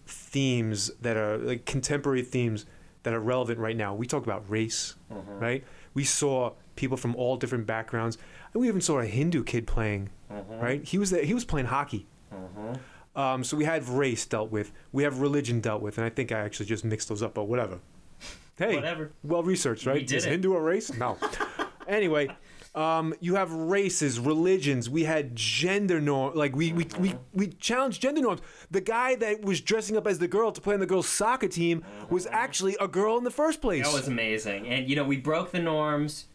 themes 0.06 0.92
that 1.02 1.18
are 1.18 1.38
like 1.38 1.66
contemporary 1.66 2.22
themes 2.22 2.66
that 3.04 3.14
are 3.14 3.20
relevant 3.20 3.60
right 3.60 3.76
now. 3.76 3.96
We 3.96 4.06
talk 4.06 4.24
about 4.24 4.48
race, 4.50 4.96
mm-hmm. 5.12 5.40
right? 5.40 5.64
We 5.94 6.04
saw 6.04 6.54
people 6.76 6.98
from 6.98 7.16
all 7.16 7.38
different 7.38 7.66
backgrounds, 7.66 8.18
and 8.54 8.62
we 8.62 8.68
even 8.68 8.82
saw 8.82 9.00
a 9.00 9.06
Hindu 9.06 9.44
kid 9.44 9.66
playing, 9.66 10.10
mm-hmm. 10.32 10.60
right? 10.60 10.84
He 10.84 10.98
was 10.98 11.10
there, 11.10 11.24
he 11.24 11.34
was 11.34 11.46
playing 11.46 11.68
hockey. 11.68 12.08
Mm-hmm. 12.34 12.74
Um, 13.20 13.44
so 13.44 13.58
we 13.58 13.66
had 13.66 13.88
race 13.90 14.26
dealt 14.26 14.52
with, 14.52 14.72
we 14.92 15.04
have 15.04 15.20
religion 15.20 15.60
dealt 15.60 15.82
with, 15.82 15.98
and 15.98 16.06
I 16.06 16.10
think 16.10 16.32
I 16.32 16.40
actually 16.40 16.68
just 16.68 16.86
mixed 16.86 17.10
those 17.10 17.22
up, 17.22 17.34
but 17.34 17.46
whatever. 17.46 17.80
Hey, 18.58 18.76
Whatever. 18.76 19.12
well 19.24 19.42
researched, 19.42 19.88
right? 19.88 20.06
did 20.06 20.16
Is 20.18 20.26
it. 20.26 20.32
Hindu 20.34 20.54
a 20.54 20.62
race? 20.62 20.94
No. 20.94 21.18
anyway, 21.88 22.28
um, 22.74 23.14
you 23.20 23.36
have 23.36 23.52
races, 23.52 24.20
religions. 24.20 24.90
We 24.90 25.04
had 25.04 25.36
gender 25.36 26.00
norm. 26.00 26.36
Like 26.36 26.56
we, 26.56 26.72
we, 26.72 26.88
we, 27.00 27.16
we 27.34 27.48
challenged 27.48 28.02
gender 28.02 28.22
norms. 28.22 28.42
The 28.70 28.82
guy 28.82 29.16
that 29.16 29.42
was 29.42 29.60
dressing 29.60 29.98
up 29.98 30.08
as 30.08 30.20
the 30.20 30.28
girl 30.28 30.52
to 30.52 30.62
play 30.62 30.74
on 30.74 30.80
the 30.80 30.86
girls' 30.86 31.10
soccer 31.10 31.50
team 31.50 31.84
was 32.10 32.28
actually 32.28 32.78
a 32.80 32.88
girl 32.88 33.18
in 33.18 33.24
the 33.24 33.32
first 33.32 33.62
place. 33.62 33.86
That 33.86 33.94
was 33.94 34.08
amazing. 34.08 34.68
And 34.68 34.90
you 34.90 34.96
know, 34.96 35.04
we 35.04 35.18
broke 35.18 35.52
the 35.52 35.60
norms. 35.60 36.28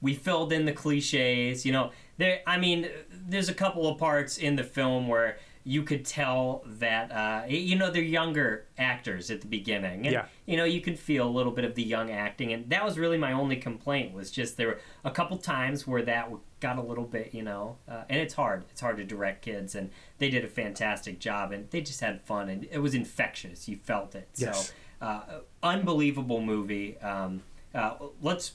We 0.00 0.14
filled 0.14 0.52
in 0.52 0.64
the 0.64 0.72
cliches. 0.72 1.64
You 1.64 1.72
know, 1.72 1.92
there. 2.18 2.40
I 2.46 2.58
mean, 2.58 2.88
there's 3.12 3.48
a 3.48 3.54
couple 3.54 3.86
of 3.86 3.98
parts 3.98 4.38
in 4.38 4.56
the 4.56 4.64
film 4.64 5.06
where 5.06 5.38
you 5.64 5.82
could 5.82 6.04
tell 6.04 6.62
that 6.66 7.12
uh, 7.12 7.44
you 7.46 7.76
know 7.76 7.90
they're 7.90 8.02
younger 8.02 8.66
actors 8.78 9.30
at 9.30 9.40
the 9.40 9.46
beginning. 9.46 10.06
And, 10.06 10.12
Yeah. 10.12 10.26
You 10.46 10.56
know, 10.56 10.64
you 10.64 10.80
could 10.80 10.98
feel 10.98 11.28
a 11.28 11.30
little 11.30 11.52
bit 11.52 11.64
of 11.64 11.74
the 11.74 11.82
young 11.82 12.10
acting, 12.10 12.52
and 12.52 12.68
that 12.70 12.84
was 12.84 12.98
really 12.98 13.18
my 13.18 13.32
only 13.32 13.56
complaint. 13.56 14.14
Was 14.14 14.30
just 14.30 14.56
there 14.56 14.68
were 14.68 14.80
a 15.04 15.10
couple 15.10 15.36
times 15.38 15.86
where 15.86 16.02
that 16.02 16.30
got 16.60 16.76
a 16.78 16.82
little 16.82 17.04
bit, 17.04 17.32
you 17.32 17.42
know, 17.42 17.76
uh, 17.88 18.02
and 18.08 18.20
it's 18.20 18.34
hard. 18.34 18.64
It's 18.70 18.80
hard 18.80 18.96
to 18.96 19.04
direct 19.04 19.42
kids, 19.42 19.74
and 19.74 19.90
they 20.18 20.28
did 20.28 20.44
a 20.44 20.48
fantastic 20.48 21.20
job, 21.20 21.52
and 21.52 21.70
they 21.70 21.80
just 21.82 22.00
had 22.00 22.22
fun, 22.22 22.48
and 22.48 22.66
it 22.70 22.78
was 22.78 22.94
infectious. 22.94 23.68
You 23.68 23.76
felt 23.76 24.14
it. 24.14 24.28
Yes. 24.36 24.68
So 24.68 24.74
uh, 25.06 25.40
unbelievable 25.62 26.40
movie. 26.40 26.98
Um, 26.98 27.42
uh, 27.74 27.94
let's 28.20 28.52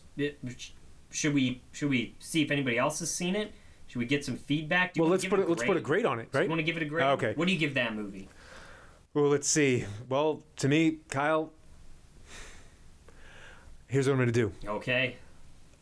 should 1.12 1.34
we 1.34 1.62
should 1.72 1.90
we 1.90 2.16
see 2.20 2.42
if 2.42 2.52
anybody 2.52 2.78
else 2.78 3.00
has 3.00 3.12
seen 3.12 3.36
it? 3.36 3.54
Should 3.96 4.00
we 4.00 4.06
get 4.08 4.26
some 4.26 4.36
feedback? 4.36 4.94
Do 4.94 5.04
well, 5.04 5.10
let's 5.10 5.24
put 5.24 5.40
it 5.40 5.44
it, 5.44 5.50
let's 5.50 5.64
put 5.64 5.78
a 5.78 5.80
grade 5.80 6.06
on 6.06 6.20
it, 6.20 6.28
right? 6.34 6.44
You 6.44 6.50
want 6.50 6.60
to 6.60 6.64
give 6.64 6.76
it 6.76 6.84
a 6.84 6.86
grade? 6.86 7.06
Okay. 7.06 7.32
What 7.38 7.48
do 7.48 7.54
you 7.54 7.58
give 7.58 7.76
that 7.76 7.96
movie? 7.96 8.28
Well, 9.14 9.30
let's 9.30 9.48
see. 9.48 9.86
Well, 10.10 10.44
to 10.58 10.68
me, 10.68 10.98
Kyle, 11.10 11.54
here's 13.88 14.08
what 14.08 14.12
I'm 14.16 14.18
going 14.18 14.28
to 14.28 14.34
do. 14.34 14.52
Okay. 14.68 15.16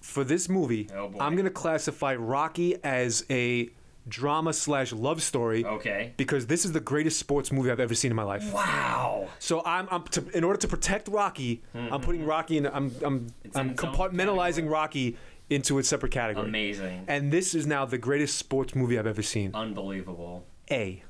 For 0.02 0.24
this 0.24 0.48
movie, 0.48 0.90
Oh. 0.96 1.12
I'm 1.20 1.34
going 1.34 1.46
to 1.46 1.50
classify 1.50 2.14
Rocky 2.14 2.76
as 2.84 3.26
a 3.32 3.72
drama 4.08 4.54
slash 4.54 4.92
love 4.94 5.24
story 5.24 5.66
Okay. 5.66 6.14
because 6.16 6.46
this 6.46 6.66
is 6.66 6.72
the 6.74 6.82
greatest 6.82 7.18
sports 7.18 7.52
movie 7.52 7.72
I've 7.72 7.80
ever 7.80 7.96
seen 7.96 8.12
in 8.12 8.16
my 8.16 8.22
life. 8.24 8.54
Wow. 8.54 9.30
So 9.40 9.64
I'm, 9.66 9.88
I'm 9.90 10.04
to, 10.04 10.28
in 10.38 10.44
order 10.44 10.60
to 10.60 10.68
protect 10.68 11.08
Rocky, 11.08 11.64
I'm 11.74 12.02
putting 12.02 12.26
Rocky 12.28 12.58
in. 12.58 12.68
I'm 12.68 12.92
I'm 13.04 13.20
Mm-hmm. 13.22 13.28
It's 13.46 13.58
I'm 13.58 13.74
compartmentalizing. 13.76 14.70
Rocky 14.70 15.18
into 15.50 15.78
a 15.78 15.84
separate 15.84 16.12
category. 16.12 16.48
Amazing. 16.48 17.06
And 17.08 17.32
this 17.32 17.54
is 17.54 17.66
now 17.68 17.86
the 17.86 17.98
greatest 17.98 18.38
sports 18.38 18.76
movie 18.76 18.98
I've 18.98 19.08
ever 19.08 19.22
seen. 19.24 19.52
Unbelievable. 19.54 20.46
A, 20.72 21.04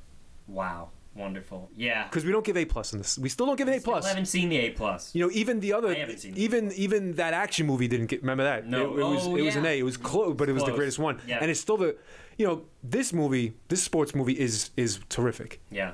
Wow. 0.48 0.90
Wonderful. 1.16 1.70
Yeah. 1.78 2.06
because 2.06 2.26
we 2.26 2.32
don't 2.32 2.44
give 2.44 2.58
A 2.58 2.66
plus 2.66 2.92
in 2.92 2.98
this. 2.98 3.20
We 3.20 3.30
still 3.30 3.46
don't 3.46 3.56
give 3.56 3.68
an 3.68 3.76
A 3.76 3.80
plus. 3.80 4.02
plus. 4.02 4.08
haven't 4.08 4.26
seen 4.26 4.50
the 4.50 4.58
A 4.58 4.70
plus. 4.72 5.14
You 5.14 5.24
know, 5.24 5.32
even 5.32 5.60
the 5.60 5.72
other, 5.74 5.90
I 5.90 5.94
haven't 6.00 6.18
seen 6.20 6.36
even 6.36 6.72
even 6.72 7.14
that 7.14 7.36
action 7.36 7.68
movie 7.68 7.88
didn't 7.88 8.08
get. 8.08 8.22
Remember 8.22 8.44
that? 8.44 8.66
No. 8.66 8.96
it, 8.96 9.00
it 9.00 9.04
was 9.04 9.28
Oh, 9.28 9.36
it 9.36 9.42
was 9.44 9.56
an. 9.56 9.66
A. 9.68 9.78
It 9.78 9.84
was 9.84 9.96
close, 9.96 10.36
but 10.36 10.50
it 10.50 10.54
was 10.54 10.64
the 10.64 10.72
greatest 10.72 10.98
one. 10.98 11.22
Yeah. 11.28 11.38
And 11.40 11.52
it's 11.52 11.60
still 11.60 11.78
the, 11.78 11.96
you 12.40 12.48
know, 12.48 12.64
this 12.84 13.14
movie, 13.14 13.54
this 13.68 13.84
sports 13.84 14.16
movie 14.16 14.34
is 14.40 14.72
is 14.76 15.02
terrific. 15.10 15.62
Yeah. 15.70 15.92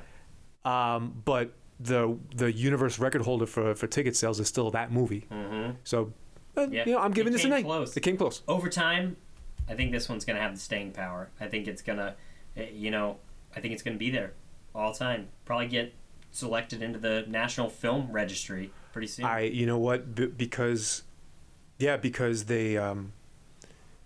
Um, 0.64 1.20
but 1.26 1.52
the 1.78 2.16
the 2.34 2.50
universe 2.50 2.98
record 2.98 3.20
holder 3.20 3.44
for 3.46 3.74
for 3.74 3.86
ticket 3.86 4.16
sales 4.16 4.40
is 4.40 4.48
still 4.48 4.70
that 4.70 4.90
movie. 4.90 5.26
Mm-hmm. 5.30 5.72
So, 5.84 6.12
uh, 6.56 6.66
Yeah. 6.70 6.84
you 6.86 6.92
know, 6.92 6.98
I'm 7.00 7.12
It 7.12 7.14
giving 7.14 7.32
this 7.32 7.44
an 7.44 7.52
A. 7.52 7.62
close. 7.62 7.96
It 7.96 8.00
came 8.00 8.16
close. 8.16 8.42
Over 8.48 8.68
time, 8.68 9.16
I 9.68 9.74
think 9.74 9.92
this 9.92 10.08
one's 10.08 10.24
gonna 10.24 10.40
have 10.40 10.54
the 10.54 10.60
staying 10.60 10.92
power. 10.92 11.30
I 11.40 11.46
think 11.48 11.66
it's 11.68 11.82
gonna, 11.82 12.16
eh, 12.56 12.68
you 12.72 12.90
know, 12.90 13.18
I 13.54 13.60
think 13.60 13.72
it's 13.74 13.82
gonna 13.82 13.96
be 13.96 14.10
there 14.10 14.32
all 14.74 14.92
time. 14.92 15.28
Probably 15.44 15.68
get 15.68 15.92
selected 16.32 16.82
into 16.82 16.98
the 16.98 17.24
National 17.28 17.68
Film 17.68 18.10
Registry 18.12 18.70
pretty 18.92 19.06
soon. 19.08 19.24
I, 19.24 19.40
you 19.42 19.66
know 19.66 19.78
what? 19.78 20.14
B- 20.14 20.26
because, 20.26 21.02
yeah, 21.78 21.96
because 21.96 22.44
they, 22.46 22.76
um, 22.76 23.12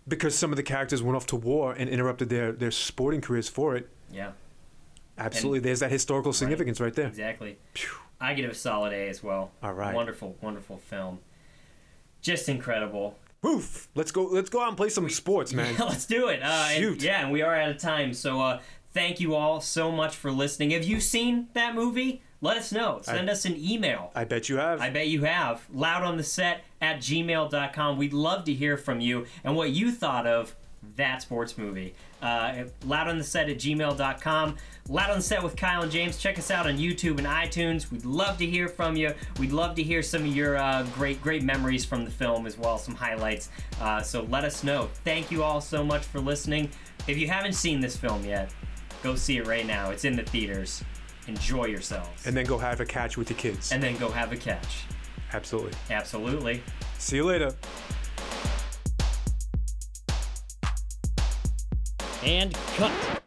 because 0.06 0.36
some 0.36 0.50
of 0.52 0.56
the 0.56 0.62
characters 0.62 1.02
went 1.02 1.16
off 1.16 1.26
to 1.28 1.36
war 1.36 1.72
and 1.72 1.88
interrupted 1.88 2.28
their 2.28 2.52
their 2.52 2.70
sporting 2.70 3.20
careers 3.20 3.48
for 3.48 3.74
it. 3.76 3.88
yeah. 4.12 4.32
Absolutely, 5.16 5.60
there's 5.60 5.78
that 5.78 5.92
historical 5.92 6.32
significance 6.32 6.80
right 6.80 6.92
there. 6.92 7.06
Exactly. 7.06 7.56
Phew. 7.74 7.98
I 8.20 8.34
give 8.34 8.46
it 8.46 8.50
a 8.50 8.54
solid 8.54 8.92
A 8.92 9.08
as 9.08 9.22
well. 9.22 9.52
All 9.62 9.72
right. 9.72 9.94
Wonderful, 9.94 10.36
wonderful 10.40 10.78
film. 10.78 11.20
Just 12.24 12.48
incredible. 12.48 13.16
Woof! 13.42 13.88
Let's 13.94 14.10
go. 14.10 14.24
Let's 14.24 14.48
go 14.48 14.62
out 14.62 14.68
and 14.68 14.76
play 14.78 14.88
some 14.88 15.08
sports, 15.10 15.52
man. 15.52 15.74
Yeah, 15.78 15.84
let's 15.88 16.06
do 16.06 16.28
it. 16.28 16.42
Uh, 16.42 16.68
and- 16.70 16.82
Shoot. 16.82 17.02
yeah, 17.02 17.20
and 17.22 17.30
we 17.30 17.42
are 17.42 17.54
out 17.54 17.68
of 17.68 17.76
time. 17.78 18.14
So 18.14 18.40
uh, 18.40 18.60
thank 18.94 19.20
you 19.20 19.34
all 19.34 19.60
so 19.60 19.92
much 19.92 20.16
for 20.16 20.32
listening. 20.32 20.70
Have 20.70 20.84
you 20.84 21.00
seen 21.00 21.48
that 21.52 21.74
movie? 21.74 22.22
Let 22.40 22.56
us 22.56 22.72
know. 22.72 23.00
Send 23.02 23.28
us 23.30 23.44
an 23.44 23.56
email. 23.58 24.10
I 24.14 24.24
bet 24.24 24.48
you 24.48 24.56
have. 24.56 24.80
I 24.80 24.88
bet 24.90 25.08
you 25.08 25.24
have. 25.24 25.66
Loud 25.72 26.02
on 26.02 26.16
the 26.18 26.22
set 26.22 26.64
at 26.80 26.98
gmail.com. 26.98 27.96
We'd 27.98 28.12
love 28.12 28.44
to 28.44 28.52
hear 28.54 28.76
from 28.76 29.00
you 29.00 29.26
and 29.44 29.54
what 29.56 29.70
you 29.70 29.90
thought 29.92 30.26
of 30.26 30.54
that 30.96 31.22
sports 31.22 31.56
movie. 31.56 31.94
Uh, 32.24 32.64
loud 32.86 33.06
on 33.06 33.18
the 33.18 33.24
set 33.24 33.50
at 33.50 33.58
gmail.com. 33.58 34.56
Loud 34.88 35.10
on 35.10 35.16
the 35.18 35.22
set 35.22 35.42
with 35.42 35.56
Kyle 35.56 35.82
and 35.82 35.92
James. 35.92 36.16
Check 36.16 36.38
us 36.38 36.50
out 36.50 36.66
on 36.66 36.78
YouTube 36.78 37.18
and 37.18 37.26
iTunes. 37.26 37.90
We'd 37.90 38.06
love 38.06 38.38
to 38.38 38.46
hear 38.46 38.66
from 38.68 38.96
you. 38.96 39.12
We'd 39.38 39.52
love 39.52 39.76
to 39.76 39.82
hear 39.82 40.02
some 40.02 40.22
of 40.22 40.34
your 40.34 40.56
uh, 40.56 40.84
great, 40.94 41.20
great 41.20 41.42
memories 41.42 41.84
from 41.84 42.04
the 42.04 42.10
film 42.10 42.46
as 42.46 42.56
well, 42.56 42.78
some 42.78 42.94
highlights. 42.94 43.50
Uh, 43.80 44.00
so 44.00 44.22
let 44.24 44.44
us 44.44 44.64
know. 44.64 44.88
Thank 45.04 45.30
you 45.30 45.42
all 45.42 45.60
so 45.60 45.84
much 45.84 46.02
for 46.04 46.18
listening. 46.18 46.70
If 47.06 47.18
you 47.18 47.28
haven't 47.28 47.52
seen 47.54 47.80
this 47.80 47.96
film 47.96 48.24
yet, 48.24 48.50
go 49.02 49.14
see 49.16 49.36
it 49.36 49.46
right 49.46 49.66
now. 49.66 49.90
It's 49.90 50.06
in 50.06 50.16
the 50.16 50.22
theaters. 50.22 50.82
Enjoy 51.26 51.66
yourselves. 51.66 52.26
and 52.26 52.34
then 52.34 52.46
go 52.46 52.56
have 52.56 52.80
a 52.80 52.86
catch 52.86 53.18
with 53.18 53.28
your 53.28 53.38
kids. 53.38 53.70
and 53.70 53.82
then 53.82 53.96
go 53.98 54.08
have 54.10 54.32
a 54.32 54.36
catch. 54.36 54.84
Absolutely. 55.32 55.72
Absolutely. 55.90 56.62
See 56.98 57.16
you 57.16 57.24
later. 57.24 57.54
And 62.24 62.54
cut. 62.76 63.23